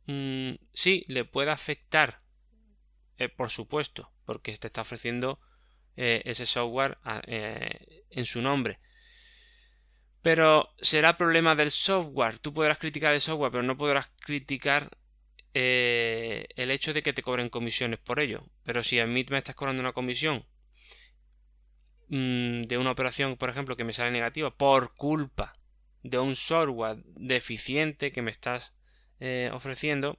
mmm, 0.07 0.53
sí, 0.73 1.05
le 1.09 1.25
puede 1.25 1.51
afectar, 1.51 2.21
eh, 3.19 3.29
por 3.29 3.51
supuesto, 3.51 4.11
porque 4.25 4.57
te 4.57 4.69
está 4.69 4.83
ofreciendo 4.83 5.41
eh, 5.97 6.23
ese 6.25 6.47
software 6.47 6.99
eh, 7.27 8.05
en 8.11 8.25
su 8.25 8.43
nombre. 8.43 8.79
Pero 10.23 10.71
será 10.79 11.17
problema 11.17 11.55
del 11.55 11.71
software. 11.71 12.39
Tú 12.41 12.53
podrás 12.53 12.79
criticar 12.79 13.13
el 13.15 13.21
software, 13.21 13.53
pero 13.53 13.63
no 13.63 13.77
podrás 13.77 14.11
criticar 14.21 14.91
el 15.53 16.71
hecho 16.71 16.93
de 16.93 17.03
que 17.03 17.15
te 17.15 17.23
cobren 17.23 17.49
comisiones 17.49 17.99
por 18.01 18.21
ello. 18.21 18.45
Pero 18.65 18.83
si 18.83 19.01
a 19.01 19.07
mí 19.07 19.25
me 19.31 19.39
estás 19.39 19.55
cobrando 19.55 19.81
una 19.81 19.95
comisión 19.95 20.45
mm, 22.09 22.63
de 22.63 22.77
una 22.77 22.91
operación, 22.91 23.37
por 23.37 23.49
ejemplo, 23.49 23.77
que 23.77 23.85
me 23.85 23.95
sale 23.95 24.11
negativa 24.11 24.51
por 24.51 24.95
culpa 24.97 25.55
de 26.11 26.19
un 26.19 26.35
software 26.35 27.03
deficiente 27.17 28.13
que 28.13 28.23
me 28.23 28.31
estás 28.31 28.73
eh, 29.21 29.51
ofreciendo, 29.53 30.19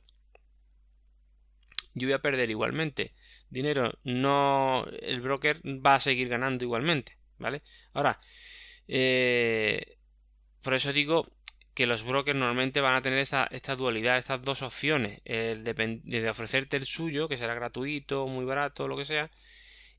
yo 1.93 2.07
voy 2.07 2.13
a 2.13 2.21
perder 2.21 2.49
igualmente 2.49 3.13
dinero. 3.49 3.91
No, 4.03 4.85
el 5.01 5.21
broker 5.21 5.61
va 5.65 5.95
a 5.95 5.99
seguir 5.99 6.29
ganando 6.29 6.63
igualmente, 6.63 7.17
¿vale? 7.39 7.63
Ahora, 7.93 8.19
eh, 8.87 9.97
por 10.61 10.73
eso 10.73 10.93
digo 10.93 11.27
que 11.73 11.87
los 11.87 12.03
brokers 12.03 12.37
normalmente 12.37 12.81
van 12.81 12.95
a 12.95 13.01
tener 13.01 13.19
esta, 13.19 13.47
esta 13.51 13.75
dualidad, 13.75 14.17
estas 14.17 14.41
dos 14.41 14.63
opciones, 14.63 15.21
el 15.25 15.63
de, 15.63 16.29
ofrecerte 16.29 16.77
el 16.77 16.85
suyo, 16.85 17.27
que 17.27 17.37
será 17.37 17.53
gratuito, 17.53 18.27
muy 18.27 18.45
barato, 18.45 18.87
lo 18.87 18.97
que 18.97 19.05
sea, 19.05 19.29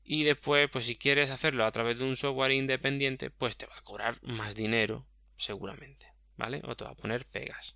y 0.03 0.23
después, 0.23 0.69
pues 0.71 0.85
si 0.85 0.97
quieres 0.97 1.29
hacerlo 1.29 1.65
a 1.65 1.71
través 1.71 1.99
de 1.99 2.05
un 2.05 2.17
software 2.17 2.51
independiente, 2.51 3.29
pues 3.29 3.55
te 3.57 3.65
va 3.65 3.77
a 3.77 3.81
cobrar 3.81 4.19
más 4.23 4.55
dinero, 4.55 5.05
seguramente, 5.39 6.13
¿vale? 6.37 6.61
O 6.65 6.75
te 6.75 6.85
va 6.85 6.91
a 6.91 6.95
poner 6.95 7.25
pegas. 7.25 7.75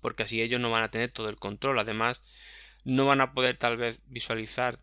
Porque 0.00 0.24
así 0.24 0.42
ellos 0.42 0.60
no 0.60 0.70
van 0.70 0.82
a 0.82 0.90
tener 0.90 1.12
todo 1.12 1.28
el 1.28 1.36
control, 1.36 1.78
además 1.78 2.22
no 2.84 3.06
van 3.06 3.20
a 3.20 3.32
poder 3.32 3.56
tal 3.56 3.76
vez 3.76 4.00
visualizar 4.06 4.78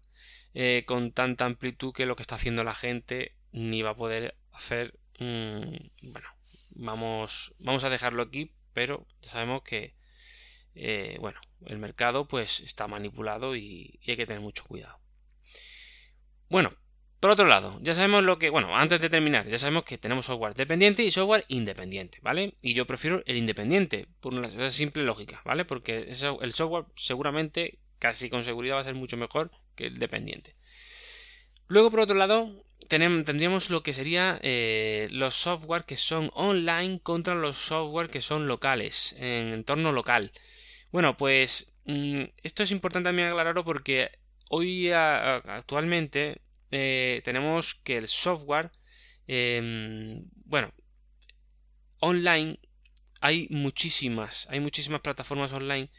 eh, 0.54 0.84
con 0.88 1.12
tanta 1.12 1.46
amplitud 1.46 1.94
que 1.94 2.06
lo 2.06 2.16
que 2.16 2.24
está 2.24 2.36
haciendo 2.36 2.64
la 2.64 2.76
gente, 2.76 3.36
ni 3.52 3.82
va 3.82 3.92
a 3.92 3.96
poder 3.96 4.36
hacer, 4.52 4.98
bueno, 5.20 6.28
vamos, 6.72 7.54
vamos 7.60 7.84
a 7.84 7.90
dejarlo 7.90 8.24
aquí, 8.24 8.52
pero 8.74 9.06
ya 9.22 9.32
sabemos 9.32 9.64
que, 9.64 9.96
eh, 10.76 11.18
bueno, 11.20 11.40
el 11.66 11.78
mercado 11.78 12.28
pues 12.28 12.60
está 12.62 12.88
manipulado 12.88 13.56
y, 13.56 14.00
hay 14.08 14.18
que 14.18 14.26
tener 14.26 14.42
mucho 14.42 14.64
cuidado. 14.66 15.00
Bueno, 16.50 16.76
por 17.22 17.30
otro 17.30 17.46
lado, 17.46 17.80
ya 17.84 17.94
sabemos 17.94 18.24
lo 18.24 18.40
que, 18.40 18.50
bueno, 18.50 18.76
antes 18.76 19.00
de 19.00 19.08
terminar, 19.08 19.48
ya 19.48 19.60
sabemos 19.60 19.86
que 19.86 20.00
tenemos 20.00 20.26
software 20.26 20.56
dependiente 20.56 21.04
y 21.04 21.12
software 21.12 21.46
independiente, 21.50 22.18
¿vale? 22.24 22.56
Y 22.64 22.74
yo 22.74 22.88
prefiero 22.88 23.22
el 23.28 23.38
independiente, 23.38 24.08
por 24.20 24.34
una 24.34 24.72
simple 24.72 25.04
lógica, 25.04 25.40
¿vale? 25.46 25.64
Porque 25.64 26.10
el 26.10 26.54
software 26.54 26.86
seguramente, 26.96 27.78
casi 28.00 28.32
con 28.32 28.44
seguridad, 28.44 28.78
va 28.78 28.82
a 28.82 28.86
ser 28.86 28.96
mucho 28.96 29.18
mejor 29.18 29.52
que 29.76 29.86
el 29.86 30.00
dependiente. 30.00 30.56
Luego, 31.68 31.92
por 31.92 32.00
otro 32.00 32.16
lado, 32.16 32.66
tendríamos 32.88 33.70
lo 33.70 33.84
que 33.84 33.94
sería 33.94 34.40
eh, 34.42 35.08
los 35.12 35.36
software 35.36 35.84
que 35.86 35.98
son 35.98 36.32
online 36.34 37.02
contra 37.04 37.36
los 37.36 37.56
software 37.56 38.10
que 38.10 38.22
son 38.22 38.48
locales, 38.48 39.16
en 39.20 39.54
entorno 39.54 39.92
local. 39.92 40.32
Bueno, 40.92 41.18
pues 41.18 41.72
mm, 41.86 42.24
esto 42.42 42.64
es 42.64 42.72
importante 42.72 43.10
también 43.10 43.28
aclararlo 43.28 43.64
porque 43.64 44.10
hoy 44.50 44.92
actualmente 44.92 46.42
eh, 46.72 47.22
tenemos 47.24 47.76
que 47.76 47.98
el 47.98 48.08
software, 48.08 48.72
em, 49.28 50.24
bueno, 50.46 50.74
online 52.00 52.60
hay 53.22 53.48
muchísimas, 53.52 54.48
hay 54.50 54.60
muchísimas 54.60 55.02
plataformas 55.02 55.54
online 55.54 55.90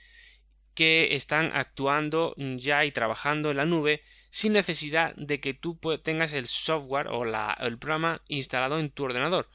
que 0.74 1.14
están 1.14 1.50
actuando 1.54 2.35
ya 2.37 2.85
y 2.85 2.92
trabajando 2.92 3.50
en 3.50 3.58
la 3.58 3.66
nube 3.66 4.02
sin 4.30 4.54
necesidad 4.54 5.14
de 5.16 5.40
que 5.40 5.54
tú 5.54 5.78
tengas 6.02 6.32
el 6.32 6.46
software 6.46 7.08
o 7.08 7.24
el 7.24 7.78
programa 7.78 8.22
instalado 8.28 8.78
en 8.78 8.90
tu 8.90 9.04
ordenador. 9.04 9.48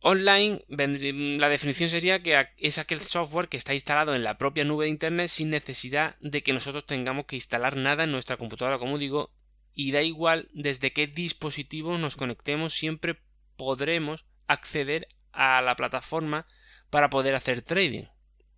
Online, 0.00 0.62
la 0.68 1.48
definición 1.48 1.88
sería 1.88 2.22
que 2.22 2.48
es 2.58 2.78
aquel 2.78 3.00
software 3.00 3.48
que 3.48 3.56
está 3.56 3.72
instalado 3.74 4.14
en 4.14 4.22
la 4.22 4.36
propia 4.36 4.64
nube 4.64 4.84
de 4.84 4.90
Internet 4.90 5.28
sin 5.28 5.50
necesidad 5.50 6.16
de 6.20 6.42
que 6.42 6.52
nosotros 6.52 6.84
tengamos 6.84 7.26
que 7.26 7.36
instalar 7.36 7.76
nada 7.76 8.04
en 8.04 8.12
nuestra 8.12 8.36
computadora, 8.36 8.78
como 8.78 8.98
digo, 8.98 9.30
y 9.74 9.92
da 9.92 10.02
igual 10.02 10.48
desde 10.52 10.92
qué 10.92 11.06
dispositivo 11.06 11.98
nos 11.98 12.16
conectemos, 12.16 12.74
siempre 12.74 13.18
podremos 13.56 14.24
acceder 14.46 15.08
a 15.32 15.60
la 15.62 15.76
plataforma 15.76 16.46
para 16.90 17.10
poder 17.10 17.34
hacer 17.34 17.62
trading. 17.62 18.04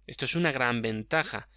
Esto 0.07 0.24
es 0.26 0.37
una 0.37 0.52
gran 0.52 0.83
ventaja. 0.83 1.48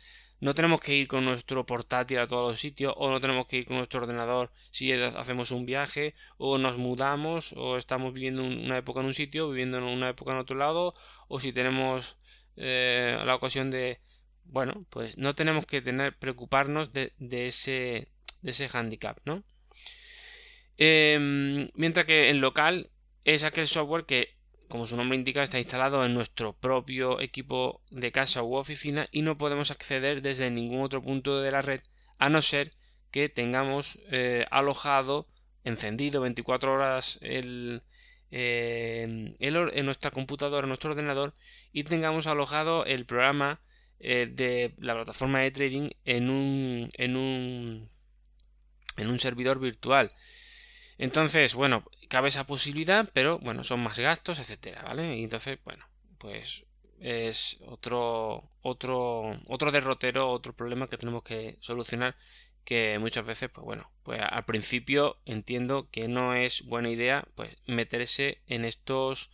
No 0.41 0.55
tenemos 0.55 0.79
que 0.79 0.95
ir 0.95 1.07
con 1.07 1.25
nuestro 1.25 1.65
portátil 1.65 2.19
a 2.19 2.27
todos 2.27 2.51
los 2.51 2.59
sitios 2.59 2.93
o 2.95 3.09
no 3.09 3.19
tenemos 3.19 3.45
que 3.45 3.57
ir 3.57 3.65
con 3.65 3.75
nuestro 3.77 4.01
ordenador 4.01 4.51
si 4.71 4.93
hacemos 4.93 5.51
un 5.51 5.65
viaje 5.65 6.13
o 6.37 6.57
nos 6.57 6.77
mudamos 6.77 7.53
o 7.57 7.77
estamos 7.77 8.13
viviendo 8.13 8.43
una 8.43 8.77
época 8.77 9.01
en 9.01 9.07
un 9.07 9.13
sitio, 9.13 9.49
viviendo 9.49 9.77
en 9.77 9.83
una 9.83 10.09
época 10.09 10.31
en 10.31 10.37
otro 10.37 10.55
lado 10.55 10.95
o 11.27 11.39
si 11.41 11.51
tenemos 11.51 12.17
eh, 12.55 13.21
la 13.25 13.35
ocasión 13.35 13.69
de... 13.69 13.99
Bueno, 14.45 14.85
pues 14.89 15.17
no 15.17 15.35
tenemos 15.35 15.65
que 15.65 15.81
tener 15.81 16.17
preocuparnos 16.17 16.91
de, 16.93 17.11
ese, 17.19 18.07
de 18.41 18.51
ese 18.51 18.69
handicap, 18.71 19.19
¿no? 19.25 19.43
Em, 20.77 21.69
mientras 21.73 22.05
que 22.05 22.29
en 22.29 22.41
local 22.41 22.89
es 23.25 23.43
aquel 23.43 23.67
software 23.67 24.05
que 24.05 24.39
como 24.69 24.85
su 24.85 24.95
nombre 24.95 25.17
indica, 25.17 25.43
está 25.43 25.57
instalado 25.57 26.05
en 26.05 26.13
nuestro 26.13 26.53
propio 26.53 27.19
equipo 27.19 27.81
de 27.89 28.11
casa 28.11 28.43
u 28.43 28.55
oficina 28.55 29.09
y 29.11 29.23
no 29.23 29.37
podemos 29.37 29.71
acceder 29.71 30.21
desde 30.21 30.51
ningún 30.51 30.81
otro 30.83 31.01
punto 31.01 31.41
de 31.41 31.51
la 31.51 31.61
red 31.61 31.81
a 32.19 32.29
no 32.29 32.41
ser 32.41 32.71
que 33.11 33.29
tengamos 33.29 33.97
eh, 34.11 34.45
alojado, 34.51 35.27
encendido 35.63 36.21
24 36.21 36.71
horas 36.71 37.17
el, 37.23 37.81
eh, 38.29 39.33
en 39.39 39.85
nuestra 39.85 40.11
computadora, 40.11 40.65
en 40.65 40.69
nuestro 40.69 40.91
ordenador 40.91 41.33
y 41.73 41.83
tengamos 41.83 42.27
alojado 42.27 42.85
el 42.85 43.05
programa 43.07 43.59
eh, 43.99 44.27
de 44.31 44.75
la 44.77 44.93
plataforma 44.93 45.39
de 45.39 45.51
trading 45.51 45.89
en 46.05 46.29
un, 46.29 46.89
en 46.93 47.15
un, 47.15 47.89
en 48.99 49.09
un 49.09 49.19
servidor 49.19 49.59
virtual. 49.59 50.09
Entonces, 50.97 51.53
bueno, 51.53 51.83
cabe 52.09 52.29
esa 52.29 52.45
posibilidad, 52.45 53.09
pero 53.13 53.39
bueno, 53.39 53.63
son 53.63 53.79
más 53.81 53.99
gastos, 53.99 54.39
etcétera, 54.39 54.83
¿vale? 54.83 55.17
Y 55.17 55.23
entonces, 55.23 55.57
bueno, 55.63 55.85
pues 56.17 56.65
es 56.99 57.57
otro 57.65 58.43
otro 58.61 59.39
otro 59.47 59.71
derrotero, 59.71 60.29
otro 60.29 60.53
problema 60.53 60.89
que 60.89 60.97
tenemos 60.97 61.23
que 61.23 61.57
solucionar 61.61 62.15
que 62.65 62.99
muchas 62.99 63.25
veces, 63.25 63.49
pues 63.49 63.65
bueno, 63.65 63.89
pues 64.03 64.21
al 64.21 64.45
principio 64.45 65.17
entiendo 65.25 65.89
que 65.91 66.07
no 66.07 66.35
es 66.35 66.65
buena 66.65 66.89
idea 66.89 67.25
pues 67.35 67.55
meterse 67.65 68.41
en 68.47 68.65
estos 68.65 69.31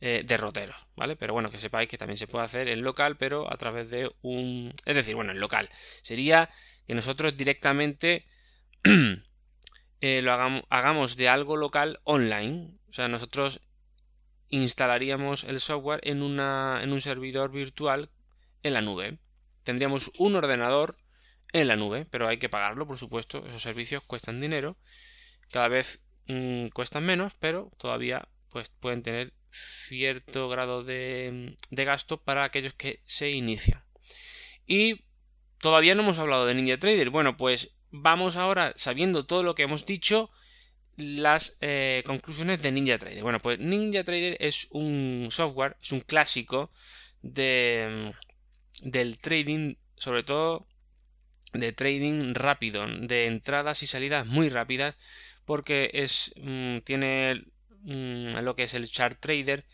eh, 0.00 0.22
derroteros, 0.26 0.86
¿vale? 0.94 1.16
Pero 1.16 1.32
bueno, 1.32 1.50
que 1.50 1.58
sepáis 1.58 1.88
que 1.88 1.98
también 1.98 2.18
se 2.18 2.26
puede 2.28 2.44
hacer 2.44 2.68
en 2.68 2.82
local, 2.82 3.16
pero 3.16 3.50
a 3.52 3.56
través 3.56 3.90
de 3.90 4.12
un... 4.22 4.72
Es 4.84 4.94
decir, 4.94 5.14
bueno, 5.14 5.32
en 5.32 5.40
local. 5.40 5.70
Sería 6.02 6.50
que 6.86 6.94
nosotros 6.94 7.36
directamente 7.36 8.26
Eh, 10.02 10.20
lo 10.20 10.32
hagamos, 10.68 11.16
de 11.16 11.28
algo 11.28 11.56
local 11.56 12.00
online. 12.04 12.70
O 12.90 12.92
sea, 12.92 13.08
nosotros 13.08 13.60
instalaríamos 14.50 15.44
el 15.44 15.58
software 15.58 16.00
en, 16.02 16.22
una, 16.22 16.80
en 16.82 16.92
un 16.92 17.00
servidor 17.00 17.50
virtual 17.50 18.10
en 18.62 18.74
la 18.74 18.82
nube. 18.82 19.18
Tendríamos 19.64 20.12
un 20.18 20.36
ordenador 20.36 20.98
en 21.52 21.68
la 21.68 21.76
nube, 21.76 22.06
pero 22.10 22.28
hay 22.28 22.36
que 22.36 22.50
pagarlo, 22.50 22.86
por 22.86 22.98
supuesto. 22.98 23.44
Esos 23.46 23.62
servicios 23.62 24.02
cuestan 24.02 24.38
dinero. 24.38 24.76
Cada 25.50 25.68
vez 25.68 26.04
mm, 26.28 26.68
cuestan 26.68 27.04
menos, 27.04 27.32
pero 27.40 27.72
todavía 27.78 28.28
pues, 28.50 28.68
pueden 28.68 29.02
tener 29.02 29.32
cierto 29.50 30.48
grado 30.50 30.84
de, 30.84 31.56
de 31.70 31.84
gasto 31.84 32.20
para 32.20 32.44
aquellos 32.44 32.74
que 32.74 33.00
se 33.06 33.30
inician. 33.30 33.82
Y 34.66 35.06
todavía 35.58 35.94
no 35.94 36.02
hemos 36.02 36.18
hablado 36.18 36.44
de 36.44 36.54
Ninja 36.54 36.78
Trader. 36.78 37.08
Bueno, 37.10 37.36
pues 37.36 37.75
vamos 37.90 38.36
ahora, 38.36 38.72
sabiendo 38.76 39.26
todo 39.26 39.42
lo 39.42 39.54
que 39.54 39.62
hemos 39.64 39.86
dicho, 39.86 40.30
las 40.96 41.58
eh, 41.60 42.02
conclusiones 42.06 42.62
de 42.62 42.72
Ninja 42.72 42.98
Trader. 42.98 43.22
Bueno, 43.22 43.40
pues 43.40 43.58
Ninja 43.58 44.04
Trader 44.04 44.36
es 44.40 44.68
un 44.70 45.28
software, 45.30 45.76
es 45.82 45.92
un 45.92 46.00
clásico 46.00 46.70
de, 47.22 48.12
mm, 48.82 48.90
del 48.90 49.18
trading 49.18 49.74
sobre 49.96 50.22
todo 50.22 50.66
de 51.52 51.72
trading 51.72 52.34
rápido, 52.34 52.86
de 52.86 53.26
entradas 53.26 53.82
y 53.82 53.86
salidas 53.86 54.26
muy 54.26 54.48
rápidas, 54.48 54.96
porque 55.44 55.90
es 55.94 56.34
mm, 56.36 56.78
tiene 56.80 57.44
mm, 57.82 58.38
lo 58.40 58.56
que 58.56 58.64
es 58.64 58.74
el 58.74 58.90
chart 58.90 59.18
trader, 59.20 59.64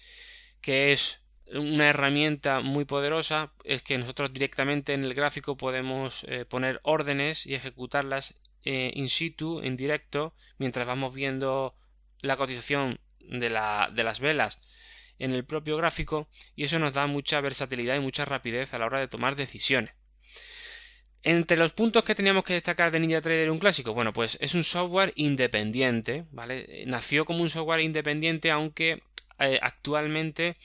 que 0.60 0.92
es 0.92 1.21
una 1.54 1.88
herramienta 1.88 2.60
muy 2.60 2.84
poderosa, 2.84 3.52
es 3.64 3.82
que 3.82 3.98
nosotros 3.98 4.32
directamente 4.32 4.94
en 4.94 5.04
el 5.04 5.14
gráfico 5.14 5.56
podemos 5.56 6.24
eh, 6.28 6.44
poner 6.44 6.80
órdenes 6.82 7.46
y 7.46 7.54
ejecutarlas 7.54 8.38
eh, 8.64 8.92
in 8.94 9.08
situ, 9.08 9.60
en 9.62 9.76
directo, 9.76 10.34
mientras 10.58 10.86
vamos 10.86 11.14
viendo 11.14 11.74
la 12.20 12.36
cotización 12.36 13.00
de, 13.20 13.50
la, 13.50 13.90
de 13.92 14.04
las 14.04 14.20
velas 14.20 14.60
en 15.18 15.32
el 15.32 15.44
propio 15.44 15.76
gráfico 15.76 16.28
y 16.56 16.64
eso 16.64 16.78
nos 16.78 16.92
da 16.92 17.06
mucha 17.06 17.40
versatilidad 17.40 17.96
y 17.96 18.00
mucha 18.00 18.24
rapidez 18.24 18.74
a 18.74 18.78
la 18.78 18.86
hora 18.86 19.00
de 19.00 19.08
tomar 19.08 19.36
decisiones. 19.36 19.92
Entre 21.24 21.56
los 21.56 21.72
puntos 21.72 22.02
que 22.02 22.16
teníamos 22.16 22.42
que 22.42 22.54
destacar 22.54 22.90
de 22.90 22.98
NinjaTrader 22.98 23.50
un 23.50 23.60
clásico, 23.60 23.94
bueno, 23.94 24.12
pues 24.12 24.36
es 24.40 24.54
un 24.54 24.64
software 24.64 25.12
independiente, 25.14 26.24
¿vale? 26.32 26.84
Nació 26.86 27.24
como 27.24 27.42
un 27.42 27.48
software 27.48 27.80
independiente, 27.80 28.50
aunque 28.50 29.02
eh, 29.38 29.58
actualmente 29.62 30.56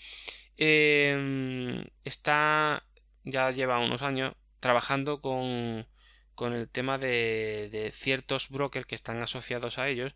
em, 0.58 1.86
está, 2.04 2.84
ya 3.24 3.52
lleva 3.52 3.80
unos 3.80 4.02
años, 4.02 4.34
trabajando 4.60 5.22
con, 5.22 5.88
con 6.36 6.54
el 6.54 6.70
tema 6.70 6.98
de, 6.98 7.70
de 7.72 7.92
ciertos 7.92 8.50
brokers 8.50 8.86
que 8.88 8.96
están 8.96 9.22
asociados 9.22 9.78
a 9.80 9.88
ellos. 9.90 10.14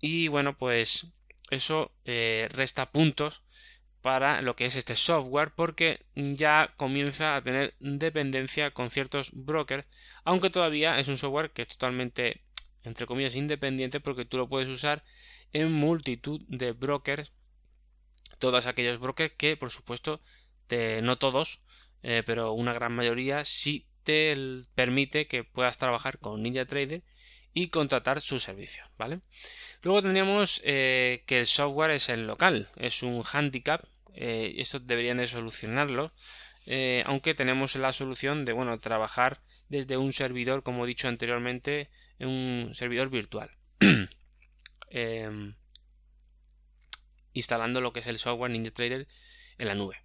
Y 0.00 0.28
bueno, 0.28 0.56
pues 0.58 1.12
eso 1.50 1.92
eh, 2.04 2.48
resta 2.50 2.90
puntos 2.90 3.42
para 4.00 4.42
lo 4.42 4.56
que 4.56 4.66
es 4.66 4.76
este 4.76 4.96
software 4.96 5.52
porque 5.54 6.00
ya 6.14 6.74
comienza 6.76 7.36
a 7.36 7.42
tener 7.42 7.74
dependencia 7.78 8.72
con 8.72 8.90
ciertos 8.90 9.30
brokers 9.32 9.86
aunque 10.24 10.50
todavía 10.50 10.98
es 10.98 11.08
un 11.08 11.16
software 11.16 11.50
que 11.52 11.62
es 11.62 11.68
totalmente 11.68 12.42
entre 12.84 13.06
comillas 13.06 13.36
independiente 13.36 14.00
porque 14.00 14.24
tú 14.24 14.38
lo 14.38 14.48
puedes 14.48 14.68
usar 14.68 15.04
en 15.52 15.72
multitud 15.72 16.40
de 16.48 16.72
brokers 16.72 17.32
todos 18.42 18.66
aquellos 18.66 18.98
brokers 18.98 19.34
que 19.38 19.56
por 19.56 19.70
supuesto 19.70 20.20
te, 20.66 21.00
no 21.00 21.16
todos 21.16 21.60
eh, 22.02 22.22
pero 22.26 22.52
una 22.52 22.72
gran 22.72 22.92
mayoría 22.92 23.44
sí 23.44 23.86
te 24.02 24.36
permite 24.74 25.28
que 25.28 25.44
puedas 25.44 25.78
trabajar 25.78 26.18
con 26.18 26.42
NinjaTrader 26.42 27.02
y 27.54 27.68
contratar 27.68 28.20
sus 28.20 28.42
servicios 28.42 28.88
vale 28.98 29.20
luego 29.82 30.02
tendríamos 30.02 30.60
eh, 30.64 31.22
que 31.26 31.38
el 31.38 31.46
software 31.46 31.92
es 31.92 32.08
el 32.08 32.26
local 32.26 32.68
es 32.76 33.04
un 33.04 33.22
handicap 33.22 33.84
eh, 34.14 34.54
esto 34.56 34.80
deberían 34.80 35.18
de 35.18 35.28
solucionarlo 35.28 36.12
eh, 36.66 37.02
aunque 37.06 37.34
tenemos 37.34 37.76
la 37.76 37.92
solución 37.92 38.44
de 38.44 38.52
bueno 38.52 38.78
trabajar 38.78 39.40
desde 39.68 39.96
un 39.96 40.12
servidor 40.12 40.62
como 40.64 40.84
he 40.84 40.88
dicho 40.88 41.08
anteriormente 41.08 41.90
en 42.18 42.28
un 42.28 42.74
servidor 42.74 43.10
virtual. 43.10 43.50
Em, 44.94 45.54
instalando 47.32 47.80
lo 47.80 47.92
que 47.92 48.00
es 48.00 48.06
el 48.06 48.18
software 48.18 48.50
NinjaTrader 48.50 49.06
en 49.58 49.66
la 49.66 49.74
nube. 49.74 50.02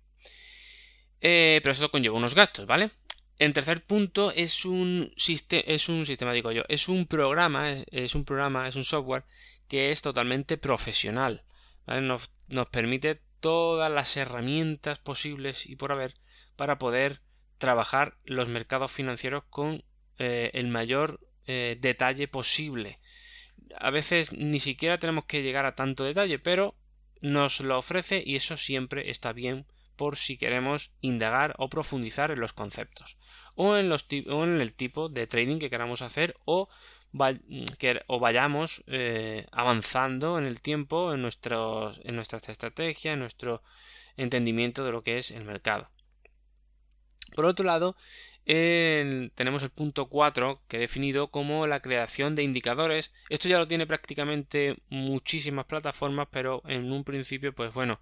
Eh, 1.22 1.60
pero 1.64 1.74
esto 1.74 1.90
conlleva 1.90 2.16
unos 2.16 2.36
gastos 2.36 2.68
vale 2.68 2.92
en 3.40 3.52
tercer 3.52 3.84
punto 3.84 4.32
es 4.32 4.66
un, 4.66 5.12
es 5.18 5.90
un 5.90 6.06
sistema 6.06 6.32
digo 6.32 6.52
yo 6.52 6.64
es 6.70 6.88
un 6.88 7.08
programa 7.08 7.72
es 7.92 8.14
un 8.14 8.24
programa 8.24 8.68
es 8.68 8.76
un 8.76 8.84
software 8.84 9.24
que 9.68 9.90
es 9.90 10.04
totalmente 10.04 10.58
profesional 10.58 11.44
nos, 11.88 12.30
nos 12.50 12.68
permite 12.68 13.20
todas 13.40 13.92
las 13.92 14.16
herramientas 14.16 15.00
posibles 15.00 15.66
y 15.66 15.76
por 15.76 15.92
haber 15.92 16.14
para 16.56 16.78
poder 16.78 17.22
trabajar 17.58 18.18
los 18.26 18.48
mercados 18.48 18.92
financieros 18.92 19.44
con 19.50 19.84
eh, 20.20 20.52
el 20.54 20.68
mayor 20.68 21.20
eh, 21.46 21.78
detalle 21.80 22.28
posible. 22.28 23.00
A 23.80 23.92
veces 23.92 24.34
ni 24.34 24.60
siquiera 24.60 25.00
tenemos 25.00 25.26
que 25.26 25.44
llegar 25.44 25.66
a 25.66 25.76
tanto 25.76 26.04
detalle, 26.04 26.40
pero 26.40 26.76
nos 27.22 27.60
lo 27.60 27.78
ofrece 27.78 28.22
y 28.26 28.36
eso 28.36 28.58
siempre 28.58 29.10
está 29.10 29.34
bien 29.34 29.66
por 29.96 30.18
si 30.18 30.38
queremos 30.38 30.92
indagar 31.02 31.56
o 31.58 31.70
profundizar 31.70 32.32
en 32.32 32.40
los 32.40 32.54
conceptos 32.54 33.18
o 33.56 33.76
en, 33.76 33.90
los 33.90 34.06
o 34.30 34.44
en 34.44 34.62
el 34.62 34.74
tipo 34.74 35.10
de 35.10 35.28
trading 35.28 35.58
que 35.58 35.70
queramos 35.70 36.02
hacer 36.02 36.36
o 36.46 36.70
que, 37.80 38.02
o 38.08 38.20
vayamos 38.20 38.84
eh, 38.88 39.48
avanzando 39.52 40.38
en 40.38 40.46
el 40.46 40.62
tiempo 40.62 41.14
en, 41.14 41.22
nuestros, 41.22 42.00
en 42.04 42.16
nuestras 42.16 42.48
estrategias, 42.50 43.14
en 43.14 43.20
nuestro 43.20 43.64
entendimiento 44.18 44.86
de 44.86 44.92
lo 44.92 45.02
que 45.02 45.18
es 45.18 45.32
el 45.32 45.44
mercado. 45.44 45.90
Por 47.36 47.46
otro 47.46 47.66
lado, 47.66 47.96
tenemos 48.48 49.62
el 49.64 49.70
punto 49.72 50.08
4 50.08 50.62
que 50.68 50.78
he 50.78 50.80
definido 50.80 51.30
como 51.30 51.68
la 51.68 51.82
creación 51.82 52.36
de 52.36 52.44
indicadores. 52.44 53.12
Esto 53.30 53.50
ya 53.50 53.58
lo 53.60 53.68
tiene 53.68 53.86
prácticamente 53.86 54.78
muchísimas 54.90 55.66
plataformas, 55.66 56.30
pero 56.32 56.62
en 56.66 56.92
un 56.92 57.04
principio, 57.04 57.54
pues 57.54 57.74
bueno, 57.74 58.00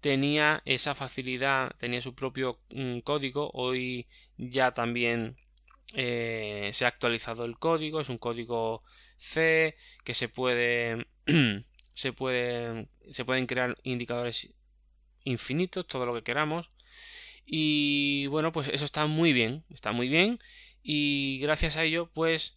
tenía 0.00 0.62
esa 0.64 0.94
facilidad, 0.94 1.72
tenía 1.78 2.00
su 2.02 2.14
propio 2.14 2.60
mm, 2.70 3.00
código. 3.00 3.50
Hoy 3.52 4.06
ya 4.36 4.72
también 4.72 5.36
eh, 5.94 6.70
se 6.72 6.84
ha 6.84 6.88
actualizado 6.88 7.44
el 7.44 7.58
código, 7.58 8.00
es 8.00 8.08
un 8.08 8.18
código 8.18 8.84
C 9.16 9.76
que 10.04 10.14
se 10.14 10.28
puede 10.28 11.06
se 11.94 12.12
puede 12.12 12.88
se 13.10 13.24
pueden 13.24 13.46
crear 13.46 13.76
indicadores 13.82 14.50
infinitos, 15.24 15.86
todo 15.86 16.06
lo 16.06 16.14
que 16.14 16.22
queramos. 16.22 16.70
Y 17.46 18.26
bueno, 18.28 18.52
pues 18.52 18.68
eso 18.68 18.84
está 18.84 19.06
muy 19.06 19.32
bien, 19.32 19.64
está 19.70 19.92
muy 19.92 20.08
bien 20.08 20.38
y 20.82 21.38
gracias 21.40 21.76
a 21.76 21.84
ello 21.84 22.10
pues 22.14 22.56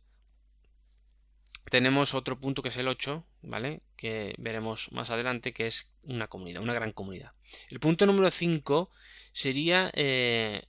tenemos 1.70 2.14
otro 2.14 2.40
punto 2.40 2.62
que 2.62 2.70
es 2.70 2.78
el 2.78 2.88
8, 2.88 3.26
¿vale? 3.42 3.82
Que 3.96 4.36
veremos 4.38 4.92
más 4.92 5.10
adelante 5.10 5.54
que 5.54 5.66
es 5.66 5.92
una 6.04 6.28
comunidad, 6.28 6.62
una 6.62 6.74
gran 6.74 6.92
comunidad. 6.92 7.32
El 7.70 7.80
punto 7.80 8.06
número 8.06 8.30
5 8.30 8.92
sería 9.32 9.92
eh, 9.96 10.62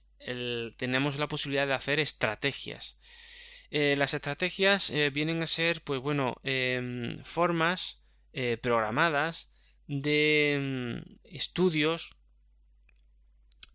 tenemos 0.76 1.18
la 1.18 1.28
posibilidad 1.28 1.66
de 1.66 1.74
hacer 1.74 2.00
estrategias. 2.00 2.96
Eh, 3.70 3.96
las 3.98 4.14
estrategias 4.14 4.90
eh, 4.90 5.10
vienen 5.10 5.42
a 5.42 5.46
ser, 5.46 5.82
pues 5.82 6.00
bueno, 6.00 6.36
em, 6.42 7.22
formas 7.24 8.00
programadas 8.62 9.48
de 9.86 10.54
em, 10.54 11.04
estudios 11.22 12.16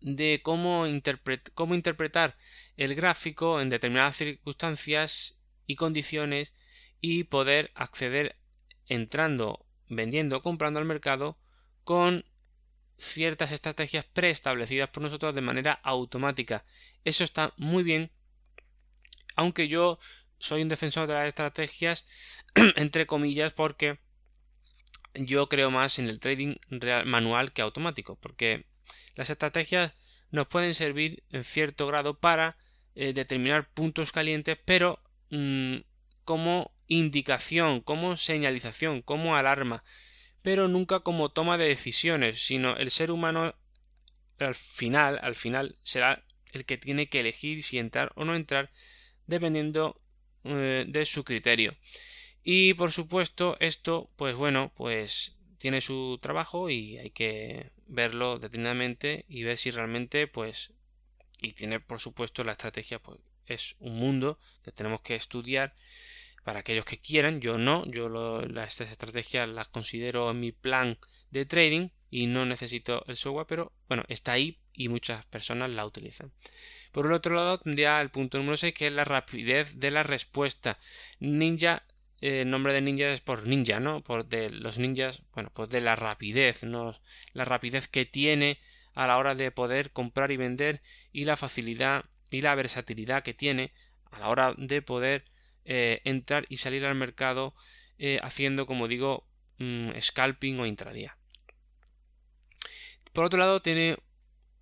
de 0.00 0.40
cómo, 0.42 0.86
interpretar 0.86 2.34
el 2.76 2.94
gráfico 2.94 3.60
en 3.60 3.68
determinadas 3.68 4.16
circunstancias 4.16 5.38
y 5.66 5.76
condiciones 5.76 6.54
y 7.00 7.24
poder 7.24 7.70
acceder 7.74 8.36
entrando, 8.86 9.66
vendiendo 9.88 10.38
o 10.38 10.42
comprando 10.42 10.80
al 10.80 10.86
mercado 10.86 11.38
con 11.84 12.24
ciertas 12.98 13.52
estrategias 13.52 14.04
preestablecidas 14.04 14.90
por 14.90 15.02
nosotros 15.02 15.34
de 15.34 15.40
manera 15.40 15.72
automática. 15.72 16.64
Eso 17.04 17.24
está 17.24 17.54
muy 17.56 17.82
bien, 17.82 18.10
aunque 19.36 19.68
yo 19.68 19.98
soy 20.38 20.62
un 20.62 20.68
defensor 20.68 21.06
de 21.06 21.14
las 21.14 21.28
estrategias 21.28 22.06
entre 22.76 23.06
comillas 23.06 23.52
porque 23.52 23.98
yo 25.14 25.48
creo 25.48 25.70
más 25.70 25.98
en 25.98 26.08
el 26.08 26.20
trading 26.20 26.56
real, 26.70 27.06
manual 27.06 27.52
que 27.52 27.62
automático, 27.62 28.16
porque 28.16 28.66
las 29.14 29.30
estrategias 29.30 29.96
nos 30.30 30.46
pueden 30.48 30.74
servir 30.74 31.22
en 31.30 31.44
cierto 31.44 31.86
grado 31.86 32.14
para 32.18 32.56
eh, 32.94 33.12
determinar 33.12 33.68
puntos 33.72 34.12
calientes, 34.12 34.58
pero 34.64 35.00
mm, 35.30 35.78
como 36.24 36.72
indicación, 36.86 37.80
como 37.80 38.16
señalización, 38.16 39.02
como 39.02 39.36
alarma 39.36 39.82
pero 40.42 40.68
nunca 40.68 41.00
como 41.00 41.30
toma 41.30 41.58
de 41.58 41.68
decisiones, 41.68 42.42
sino 42.46 42.76
el 42.76 42.90
ser 42.90 43.10
humano 43.10 43.54
al 44.38 44.54
final, 44.54 45.18
al 45.22 45.34
final 45.34 45.76
será 45.82 46.24
el 46.52 46.64
que 46.64 46.78
tiene 46.78 47.08
que 47.08 47.20
elegir 47.20 47.62
si 47.62 47.78
entrar 47.78 48.12
o 48.16 48.24
no 48.24 48.34
entrar 48.34 48.70
dependiendo 49.26 49.96
eh, 50.44 50.84
de 50.88 51.04
su 51.04 51.24
criterio. 51.24 51.76
Y 52.42 52.74
por 52.74 52.90
supuesto 52.90 53.56
esto, 53.60 54.10
pues 54.16 54.34
bueno, 54.34 54.72
pues 54.74 55.36
tiene 55.60 55.82
su 55.82 56.18
trabajo 56.22 56.70
y 56.70 56.96
hay 56.96 57.10
que 57.10 57.70
verlo 57.86 58.38
detenidamente 58.38 59.26
y 59.28 59.42
ver 59.42 59.58
si 59.58 59.70
realmente 59.70 60.26
pues 60.26 60.72
y 61.42 61.52
tiene 61.52 61.80
por 61.80 62.00
supuesto 62.00 62.42
la 62.44 62.52
estrategia 62.52 62.98
pues 62.98 63.20
es 63.44 63.76
un 63.78 63.96
mundo 63.96 64.38
que 64.64 64.72
tenemos 64.72 65.02
que 65.02 65.16
estudiar 65.16 65.74
para 66.44 66.60
aquellos 66.60 66.86
que 66.86 66.98
quieran, 66.98 67.42
yo 67.42 67.58
no, 67.58 67.84
yo 67.90 68.40
estas 68.40 68.90
estrategias 68.90 69.46
las 69.50 69.68
considero 69.68 70.30
en 70.30 70.40
mi 70.40 70.52
plan 70.52 70.96
de 71.30 71.44
trading 71.44 71.90
y 72.10 72.26
no 72.26 72.46
necesito 72.46 73.04
el 73.06 73.16
software, 73.16 73.46
pero 73.46 73.72
bueno, 73.86 74.04
está 74.08 74.32
ahí 74.32 74.58
y 74.72 74.88
muchas 74.88 75.26
personas 75.26 75.68
la 75.68 75.84
utilizan. 75.84 76.32
Por 76.92 77.06
el 77.06 77.12
otro 77.12 77.34
lado 77.34 77.58
tendría 77.58 78.00
el 78.00 78.10
punto 78.10 78.38
número 78.38 78.56
6 78.56 78.72
que 78.72 78.86
es 78.86 78.92
la 78.92 79.04
rapidez 79.04 79.78
de 79.78 79.90
la 79.90 80.02
respuesta. 80.02 80.78
Ninja, 81.18 81.84
eh, 82.20 82.42
el 82.42 82.50
nombre 82.50 82.72
de 82.72 82.80
ninja 82.80 83.10
es 83.10 83.20
por 83.20 83.46
ninja, 83.46 83.80
¿no? 83.80 84.02
Por 84.02 84.26
de 84.26 84.50
los 84.50 84.78
ninjas, 84.78 85.22
bueno, 85.32 85.50
pues 85.54 85.68
de 85.70 85.80
la 85.80 85.96
rapidez, 85.96 86.64
¿no? 86.64 86.94
La 87.32 87.44
rapidez 87.44 87.88
que 87.88 88.04
tiene 88.06 88.58
a 88.94 89.06
la 89.06 89.18
hora 89.18 89.34
de 89.34 89.50
poder 89.50 89.92
comprar 89.92 90.30
y 90.30 90.36
vender 90.36 90.82
y 91.12 91.24
la 91.24 91.36
facilidad 91.36 92.04
y 92.30 92.42
la 92.42 92.54
versatilidad 92.54 93.22
que 93.22 93.34
tiene 93.34 93.72
a 94.10 94.18
la 94.18 94.28
hora 94.28 94.54
de 94.56 94.82
poder 94.82 95.24
eh, 95.64 96.00
entrar 96.04 96.46
y 96.48 96.56
salir 96.56 96.84
al 96.84 96.94
mercado 96.94 97.54
eh, 97.98 98.18
haciendo, 98.22 98.66
como 98.66 98.88
digo, 98.88 99.26
mm, 99.58 99.90
scalping 100.00 100.58
o 100.60 100.66
intradía. 100.66 101.16
Por 103.12 103.24
otro 103.24 103.38
lado, 103.38 103.60
tiene 103.60 103.96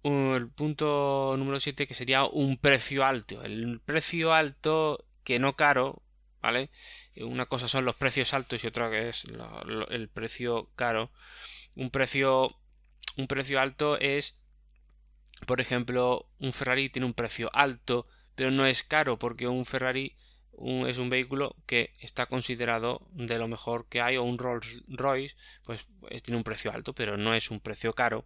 el 0.03 0.51
punto 0.51 1.35
número 1.37 1.61
7 1.61 1.87
que 1.87 1.95
sería 1.95 2.25
un 2.25 2.57
precio 2.59 3.05
alto. 3.05 3.43
El 3.43 3.81
precio 3.85 4.33
alto 4.33 5.05
que 5.25 5.39
no 5.39 5.57
caro, 5.57 6.03
¿vale? 6.41 6.71
Una 7.17 7.47
cosa 7.47 7.69
son 7.69 7.85
los 7.85 7.97
precios 7.97 8.35
altos 8.35 8.63
y 8.63 8.67
otra 8.67 8.91
que 8.91 9.09
es 9.09 9.25
el 9.91 10.09
precio 10.09 10.71
caro. 10.77 11.11
Un 11.75 11.91
precio, 11.91 12.57
un 13.17 13.27
precio 13.27 13.61
alto 13.61 13.99
es, 13.99 14.39
por 15.47 15.61
ejemplo, 15.61 16.27
un 16.39 16.53
Ferrari 16.53 16.91
tiene 16.91 17.07
un 17.07 17.15
precio 17.15 17.51
alto, 17.53 18.07
pero 18.35 18.51
no 18.51 18.67
es 18.67 18.83
caro 18.83 19.19
porque 19.19 19.49
un 19.49 19.65
Ferrari 19.65 20.17
es 20.87 20.99
un 20.99 21.09
vehículo 21.09 21.55
que 21.67 21.95
está 22.01 22.27
considerado 22.27 23.07
de 23.13 23.39
lo 23.39 23.47
mejor 23.47 23.89
que 23.89 24.01
hay 24.01 24.17
o 24.17 24.25
un 24.25 24.39
Rolls 24.39 24.83
Royce 24.89 25.37
pues, 25.65 25.87
pues 26.01 26.23
tiene 26.23 26.37
un 26.37 26.45
precio 26.45 26.73
alto 26.73 26.93
pero 26.95 27.17
no 27.17 27.35
es 27.35 27.51
un 27.51 27.61
precio 27.61 27.93
caro 27.93 28.25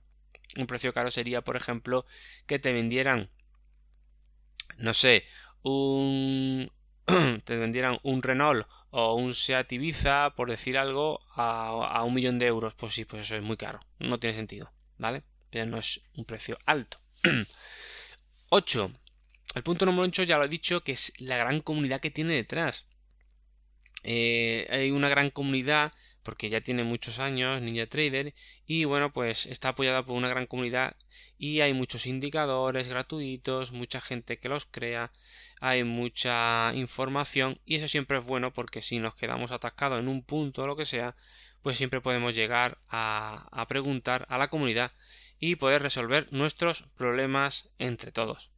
un 0.58 0.66
precio 0.66 0.94
caro 0.94 1.10
sería 1.10 1.42
por 1.42 1.56
ejemplo 1.56 2.06
que 2.46 2.58
te 2.58 2.72
vendieran 2.72 3.28
no 4.78 4.94
sé 4.94 5.24
un 5.62 6.70
te 7.44 7.56
vendieran 7.56 7.98
un 8.02 8.22
Renault 8.22 8.66
o 8.90 9.14
un 9.14 9.34
Seat 9.34 9.72
Ibiza 9.72 10.34
por 10.36 10.50
decir 10.50 10.78
algo 10.78 11.20
a, 11.34 12.02
un 12.04 12.14
millón 12.14 12.38
de 12.38 12.46
euros 12.46 12.74
pues 12.74 12.94
sí 12.94 13.04
pues 13.04 13.26
eso 13.26 13.36
es 13.36 13.42
muy 13.42 13.56
caro 13.56 13.80
no 13.98 14.18
tiene 14.18 14.36
sentido 14.36 14.70
vale 14.98 15.22
pero 15.50 15.66
no 15.66 15.78
es 15.78 16.00
un 16.16 16.24
precio 16.24 16.58
alto 16.66 16.98
8 18.50 18.92
el 19.54 19.62
punto 19.62 19.84
número 19.84 20.04
8 20.04 20.22
ya 20.22 20.38
lo 20.38 20.44
he 20.44 20.48
dicho, 20.48 20.82
que 20.82 20.92
es 20.92 21.12
la 21.18 21.36
gran 21.36 21.60
comunidad 21.60 22.00
que 22.00 22.10
tiene 22.10 22.34
detrás. 22.34 22.86
Eh, 24.02 24.66
hay 24.70 24.90
una 24.90 25.08
gran 25.10 25.30
comunidad 25.30 25.92
porque 26.22 26.48
ya 26.48 26.60
tiene 26.60 26.84
muchos 26.84 27.18
años 27.18 27.60
Ninja 27.60 27.86
Trader 27.86 28.32
y 28.66 28.84
bueno 28.84 29.12
pues 29.12 29.46
está 29.46 29.70
apoyada 29.70 30.04
por 30.04 30.16
una 30.16 30.28
gran 30.28 30.46
comunidad 30.46 30.96
y 31.38 31.60
hay 31.60 31.72
muchos 31.72 32.06
indicadores 32.06 32.88
gratuitos 32.88 33.72
mucha 33.72 34.00
gente 34.00 34.38
que 34.38 34.48
los 34.48 34.66
crea 34.66 35.12
hay 35.64 35.84
mucha 35.84 36.74
información 36.74 37.60
y 37.64 37.76
eso 37.76 37.86
siempre 37.86 38.18
es 38.18 38.24
bueno 38.24 38.52
porque 38.52 38.82
si 38.82 38.98
nos 38.98 39.14
quedamos 39.14 39.52
atascados 39.52 40.00
en 40.00 40.08
un 40.08 40.24
punto 40.24 40.62
o 40.62 40.66
lo 40.66 40.74
que 40.74 40.84
sea 40.84 41.14
pues 41.62 41.78
siempre 41.78 42.00
podemos 42.00 42.34
llegar 42.34 42.78
a, 42.88 43.64
preguntar 43.68 44.26
a 44.28 44.38
la 44.38 44.48
comunidad 44.48 44.90
y 45.38 45.54
poder 45.54 45.80
resolver 45.80 46.26
nuestros 46.32 46.82
problemas 46.96 47.70
entre 47.78 48.10
todos 48.10 48.50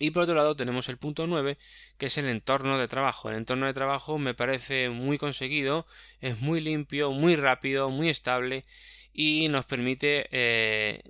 y 0.00 0.10
por 0.10 0.24
otro 0.24 0.34
lado 0.34 0.56
tenemos 0.56 0.88
el 0.88 0.98
punto 0.98 1.28
9, 1.28 1.58
que 1.96 2.06
es 2.06 2.18
el 2.18 2.28
entorno 2.28 2.78
de 2.78 2.86
trabajo. 2.86 3.30
El 3.30 3.36
entorno 3.36 3.66
de 3.66 3.74
trabajo 3.74 4.16
me 4.16 4.32
parece 4.32 4.90
muy 4.90 5.18
conseguido, 5.18 5.88
es 6.20 6.40
muy 6.40 6.60
limpio, 6.60 7.10
muy 7.10 7.34
rápido, 7.34 7.90
muy 7.90 8.08
estable 8.08 8.62
y 9.12 9.48
nos 9.48 9.64
permite 9.64 10.28
eh, 10.30 11.02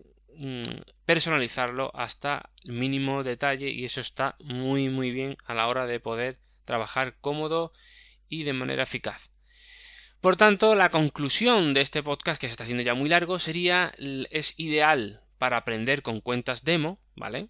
personalizarlo 1.04 1.90
hasta 1.94 2.50
el 2.64 2.72
mínimo 2.72 3.24
detalle 3.24 3.70
y 3.70 3.84
eso 3.84 4.00
está 4.00 4.36
muy 4.38 4.88
muy 4.88 5.10
bien 5.10 5.36
a 5.46 5.54
la 5.54 5.66
hora 5.66 5.86
de 5.86 6.00
poder 6.00 6.38
trabajar 6.64 7.16
cómodo 7.20 7.72
y 8.28 8.44
de 8.44 8.52
manera 8.52 8.84
eficaz. 8.84 9.30
Por 10.20 10.36
tanto, 10.36 10.74
la 10.74 10.90
conclusión 10.90 11.74
de 11.74 11.80
este 11.80 12.02
podcast, 12.02 12.40
que 12.40 12.48
se 12.48 12.52
está 12.52 12.64
haciendo 12.64 12.82
ya 12.82 12.94
muy 12.94 13.08
largo, 13.08 13.38
sería 13.38 13.92
es 14.30 14.58
ideal 14.58 15.22
para 15.38 15.58
aprender 15.58 16.02
con 16.02 16.20
cuentas 16.20 16.64
demo, 16.64 16.98
¿vale? 17.14 17.48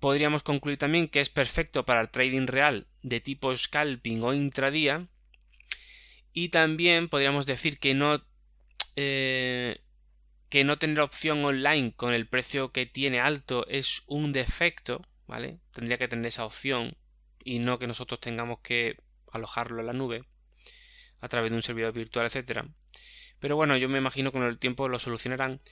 Podríamos 0.00 0.42
concluir 0.42 0.78
también 0.78 1.08
que 1.08 1.20
es 1.20 1.28
perfecto 1.28 1.84
para 1.84 2.00
el 2.00 2.10
trading 2.10 2.46
real 2.46 2.86
de 3.02 3.20
tipo 3.20 3.54
scalping 3.54 4.22
o 4.22 4.32
intradía. 4.32 5.06
Y 6.32 6.48
también 6.48 7.08
podríamos 7.08 7.44
decir 7.44 7.78
que 7.78 7.94
no, 7.94 8.24
eh, 8.96 9.80
que 10.52 10.64
no 10.64 10.76
tener 10.76 11.00
opción 11.00 11.42
online 11.46 11.94
con 11.96 12.12
el 12.12 12.26
precio 12.26 12.72
que 12.72 12.84
tiene 12.84 13.20
alto 13.20 13.66
es 13.68 14.02
un 14.06 14.32
defecto, 14.32 15.00
¿vale? 15.26 15.60
Tendría 15.72 15.96
que 15.96 16.08
tener 16.08 16.26
esa 16.26 16.44
opción 16.44 16.94
y 17.42 17.58
no 17.58 17.78
que 17.78 17.86
nosotros 17.86 18.20
tengamos 18.20 18.58
que 18.58 18.98
alojarlo 19.32 19.80
en 19.80 19.86
la 19.86 19.94
nube 19.94 20.24
a 21.22 21.28
través 21.28 21.52
de 21.52 21.56
un 21.56 21.62
servidor 21.62 21.94
virtual, 21.94 22.26
etcétera. 22.26 22.66
Pero 23.40 23.56
bueno, 23.56 23.78
yo 23.78 23.88
me 23.88 23.96
imagino 23.96 24.30
que 24.30 24.40
con 24.40 24.46
el 24.46 24.58
tiempo 24.58 24.90
lo 24.90 24.98
solucionarán 24.98 25.62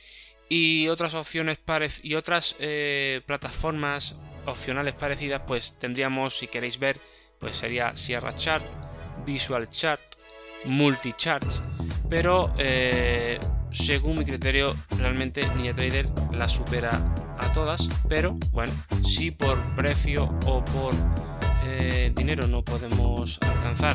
y 0.48 0.88
otras 0.88 1.12
opciones 1.12 1.58
y 2.02 2.14
otras 2.14 2.56
eh, 2.58 3.20
plataformas 3.26 4.18
opcionales 4.46 4.94
parecidas 4.94 5.42
pues 5.46 5.78
tendríamos 5.78 6.38
si 6.38 6.46
queréis 6.46 6.78
ver 6.78 6.98
pues 7.38 7.54
sería 7.54 7.94
Sierra 7.96 8.32
Chart 8.32 8.64
Visual 9.26 9.68
Chart 9.68 10.02
Multi 10.64 11.12
Charts 11.12 11.62
pero 12.08 12.54
eh, 12.58 13.38
según 13.72 14.18
mi 14.18 14.24
criterio 14.24 14.74
realmente 14.98 15.42
NinjaTrader 15.56 16.08
la 16.32 16.48
supera 16.48 16.90
a 17.38 17.52
todas 17.52 17.88
pero 18.08 18.36
bueno 18.52 18.72
si 19.06 19.30
por 19.30 19.58
precio 19.76 20.24
o 20.46 20.64
por 20.64 20.94
eh, 21.64 22.12
dinero 22.14 22.46
no 22.46 22.62
podemos 22.62 23.38
alcanzar 23.42 23.94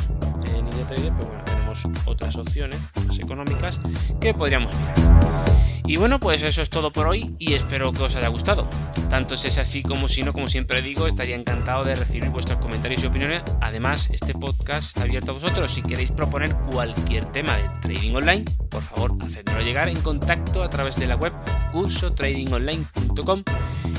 NinjaTrader 0.52 1.14
pues 1.14 1.28
bueno 1.28 1.44
tenemos 1.46 1.84
otras 2.06 2.36
opciones 2.36 2.80
más 3.06 3.20
económicas 3.20 3.80
que 4.20 4.34
podríamos 4.34 4.76
mirar 4.76 5.46
y 5.88 5.98
bueno, 5.98 6.20
pues 6.20 6.42
eso 6.44 6.62
es 6.62 6.70
todo 6.70 6.92
por 6.92 7.08
hoy 7.08 7.36
y 7.38 7.54
espero 7.54 7.92
que 7.92 8.04
os 8.04 8.16
haya 8.16 8.28
gustado. 8.28 8.68
Tanto 9.10 9.36
si 9.36 9.48
es 9.48 9.58
así 9.58 9.84
como 9.84 10.10
si 10.10 10.24
no, 10.24 10.34
como 10.34 10.48
siempre 10.48 10.82
digo, 10.82 11.08
estaría 11.08 11.36
encantado 11.36 11.84
de 11.84 11.96
recibir 11.96 12.30
vuestros 12.30 12.60
comentarios 12.60 13.04
y 13.04 13.08
opiniones. 13.08 13.44
Además, 13.62 14.10
este 14.12 14.34
podcast 14.34 14.90
está 14.90 15.04
abierto 15.04 15.32
a 15.32 15.34
vosotros. 15.36 15.74
Si 15.74 15.82
queréis 15.82 16.12
proponer 16.12 16.56
cualquier 16.72 17.26
tema 17.26 17.58
de 17.58 17.70
trading 17.82 18.16
online, 18.16 18.46
por 18.70 18.82
favor, 18.82 19.16
hacedmelo 19.24 19.62
llegar 19.62 19.90
en 19.90 20.02
contacto 20.02 20.64
a 20.64 20.70
través 20.70 20.96
de 20.96 21.08
la 21.08 21.16
web 21.16 21.34
cursotradingonline.com 21.72 23.44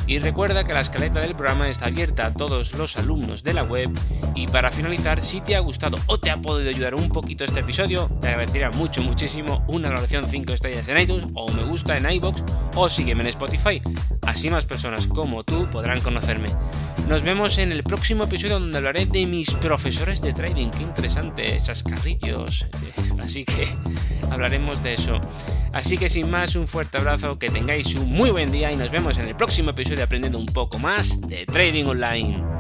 y 0.07 0.19
recuerda 0.21 0.65
que 0.65 0.73
la 0.73 0.81
escaleta 0.81 1.21
del 1.21 1.35
programa 1.35 1.69
está 1.69 1.87
abierta 1.87 2.27
a 2.27 2.33
todos 2.33 2.75
los 2.75 2.97
alumnos 2.97 3.43
de 3.43 3.55
la 3.55 3.65
web. 3.65 3.91
Y 4.35 4.47
para 4.47 4.71
finalizar, 4.71 5.23
si 5.25 5.41
te 5.41 5.57
ha 5.57 5.61
gustado 5.61 5.99
o 6.07 6.19
te 6.21 6.31
ha 6.31 6.41
podido 6.41 6.71
ayudar 6.71 6.95
un 6.95 7.09
poquito 7.09 7.45
este 7.45 7.61
episodio, 7.61 8.09
te 8.21 8.29
agradecería 8.29 8.71
mucho, 8.71 9.03
muchísimo 9.03 9.65
una 9.67 9.89
valoración 9.89 10.25
5 10.25 10.53
estrellas 10.53 10.87
en 10.89 10.99
iTunes 10.99 11.27
o 11.35 11.51
me 11.53 11.65
gusta 11.77 11.95
en 11.95 12.11
iBox 12.11 12.43
o 12.75 12.89
sígueme 12.89 13.21
en 13.21 13.29
Spotify. 13.29 13.83
Así 14.27 14.49
más 14.49 14.65
personas 14.65 15.07
como 15.09 15.45
tú 15.45 15.69
podrán 15.71 16.01
conocerme. 16.01 16.49
Nos 17.07 17.23
vemos 17.23 17.59
en 17.59 17.71
el 17.71 17.83
próximo 17.83 18.25
episodio 18.25 18.59
donde 18.59 18.79
hablaré 18.79 19.05
de 19.05 19.27
mis 19.27 19.53
profesores 19.53 20.23
de 20.23 20.33
trading. 20.33 20.71
Qué 20.71 20.85
interesante, 20.85 21.59
chascarrillos. 21.63 22.65
Así 23.23 23.45
que 23.45 23.69
hablaremos 24.31 24.83
de 24.83 24.95
eso. 24.95 25.21
Así 25.75 25.99
que 25.99 26.09
sin 26.09 26.31
más, 26.31 26.57
un 26.57 26.67
fuerte 26.67 26.97
abrazo, 26.97 27.39
que 27.39 27.51
tengáis 27.51 27.95
un 27.95 28.11
muy 28.11 28.31
buen 28.31 28.51
día 28.51 28.73
y 28.73 28.77
nos 28.77 28.91
vemos 28.91 29.19
en 29.19 29.29
el 29.29 29.37
próximo 29.37 29.73
episodio 29.73 30.05
aprendiendo 30.05 30.39
un 30.39 30.47
poco 30.47 30.79
más 30.79 31.21
de 31.29 31.45
trading 31.45 31.85
online. 31.85 32.56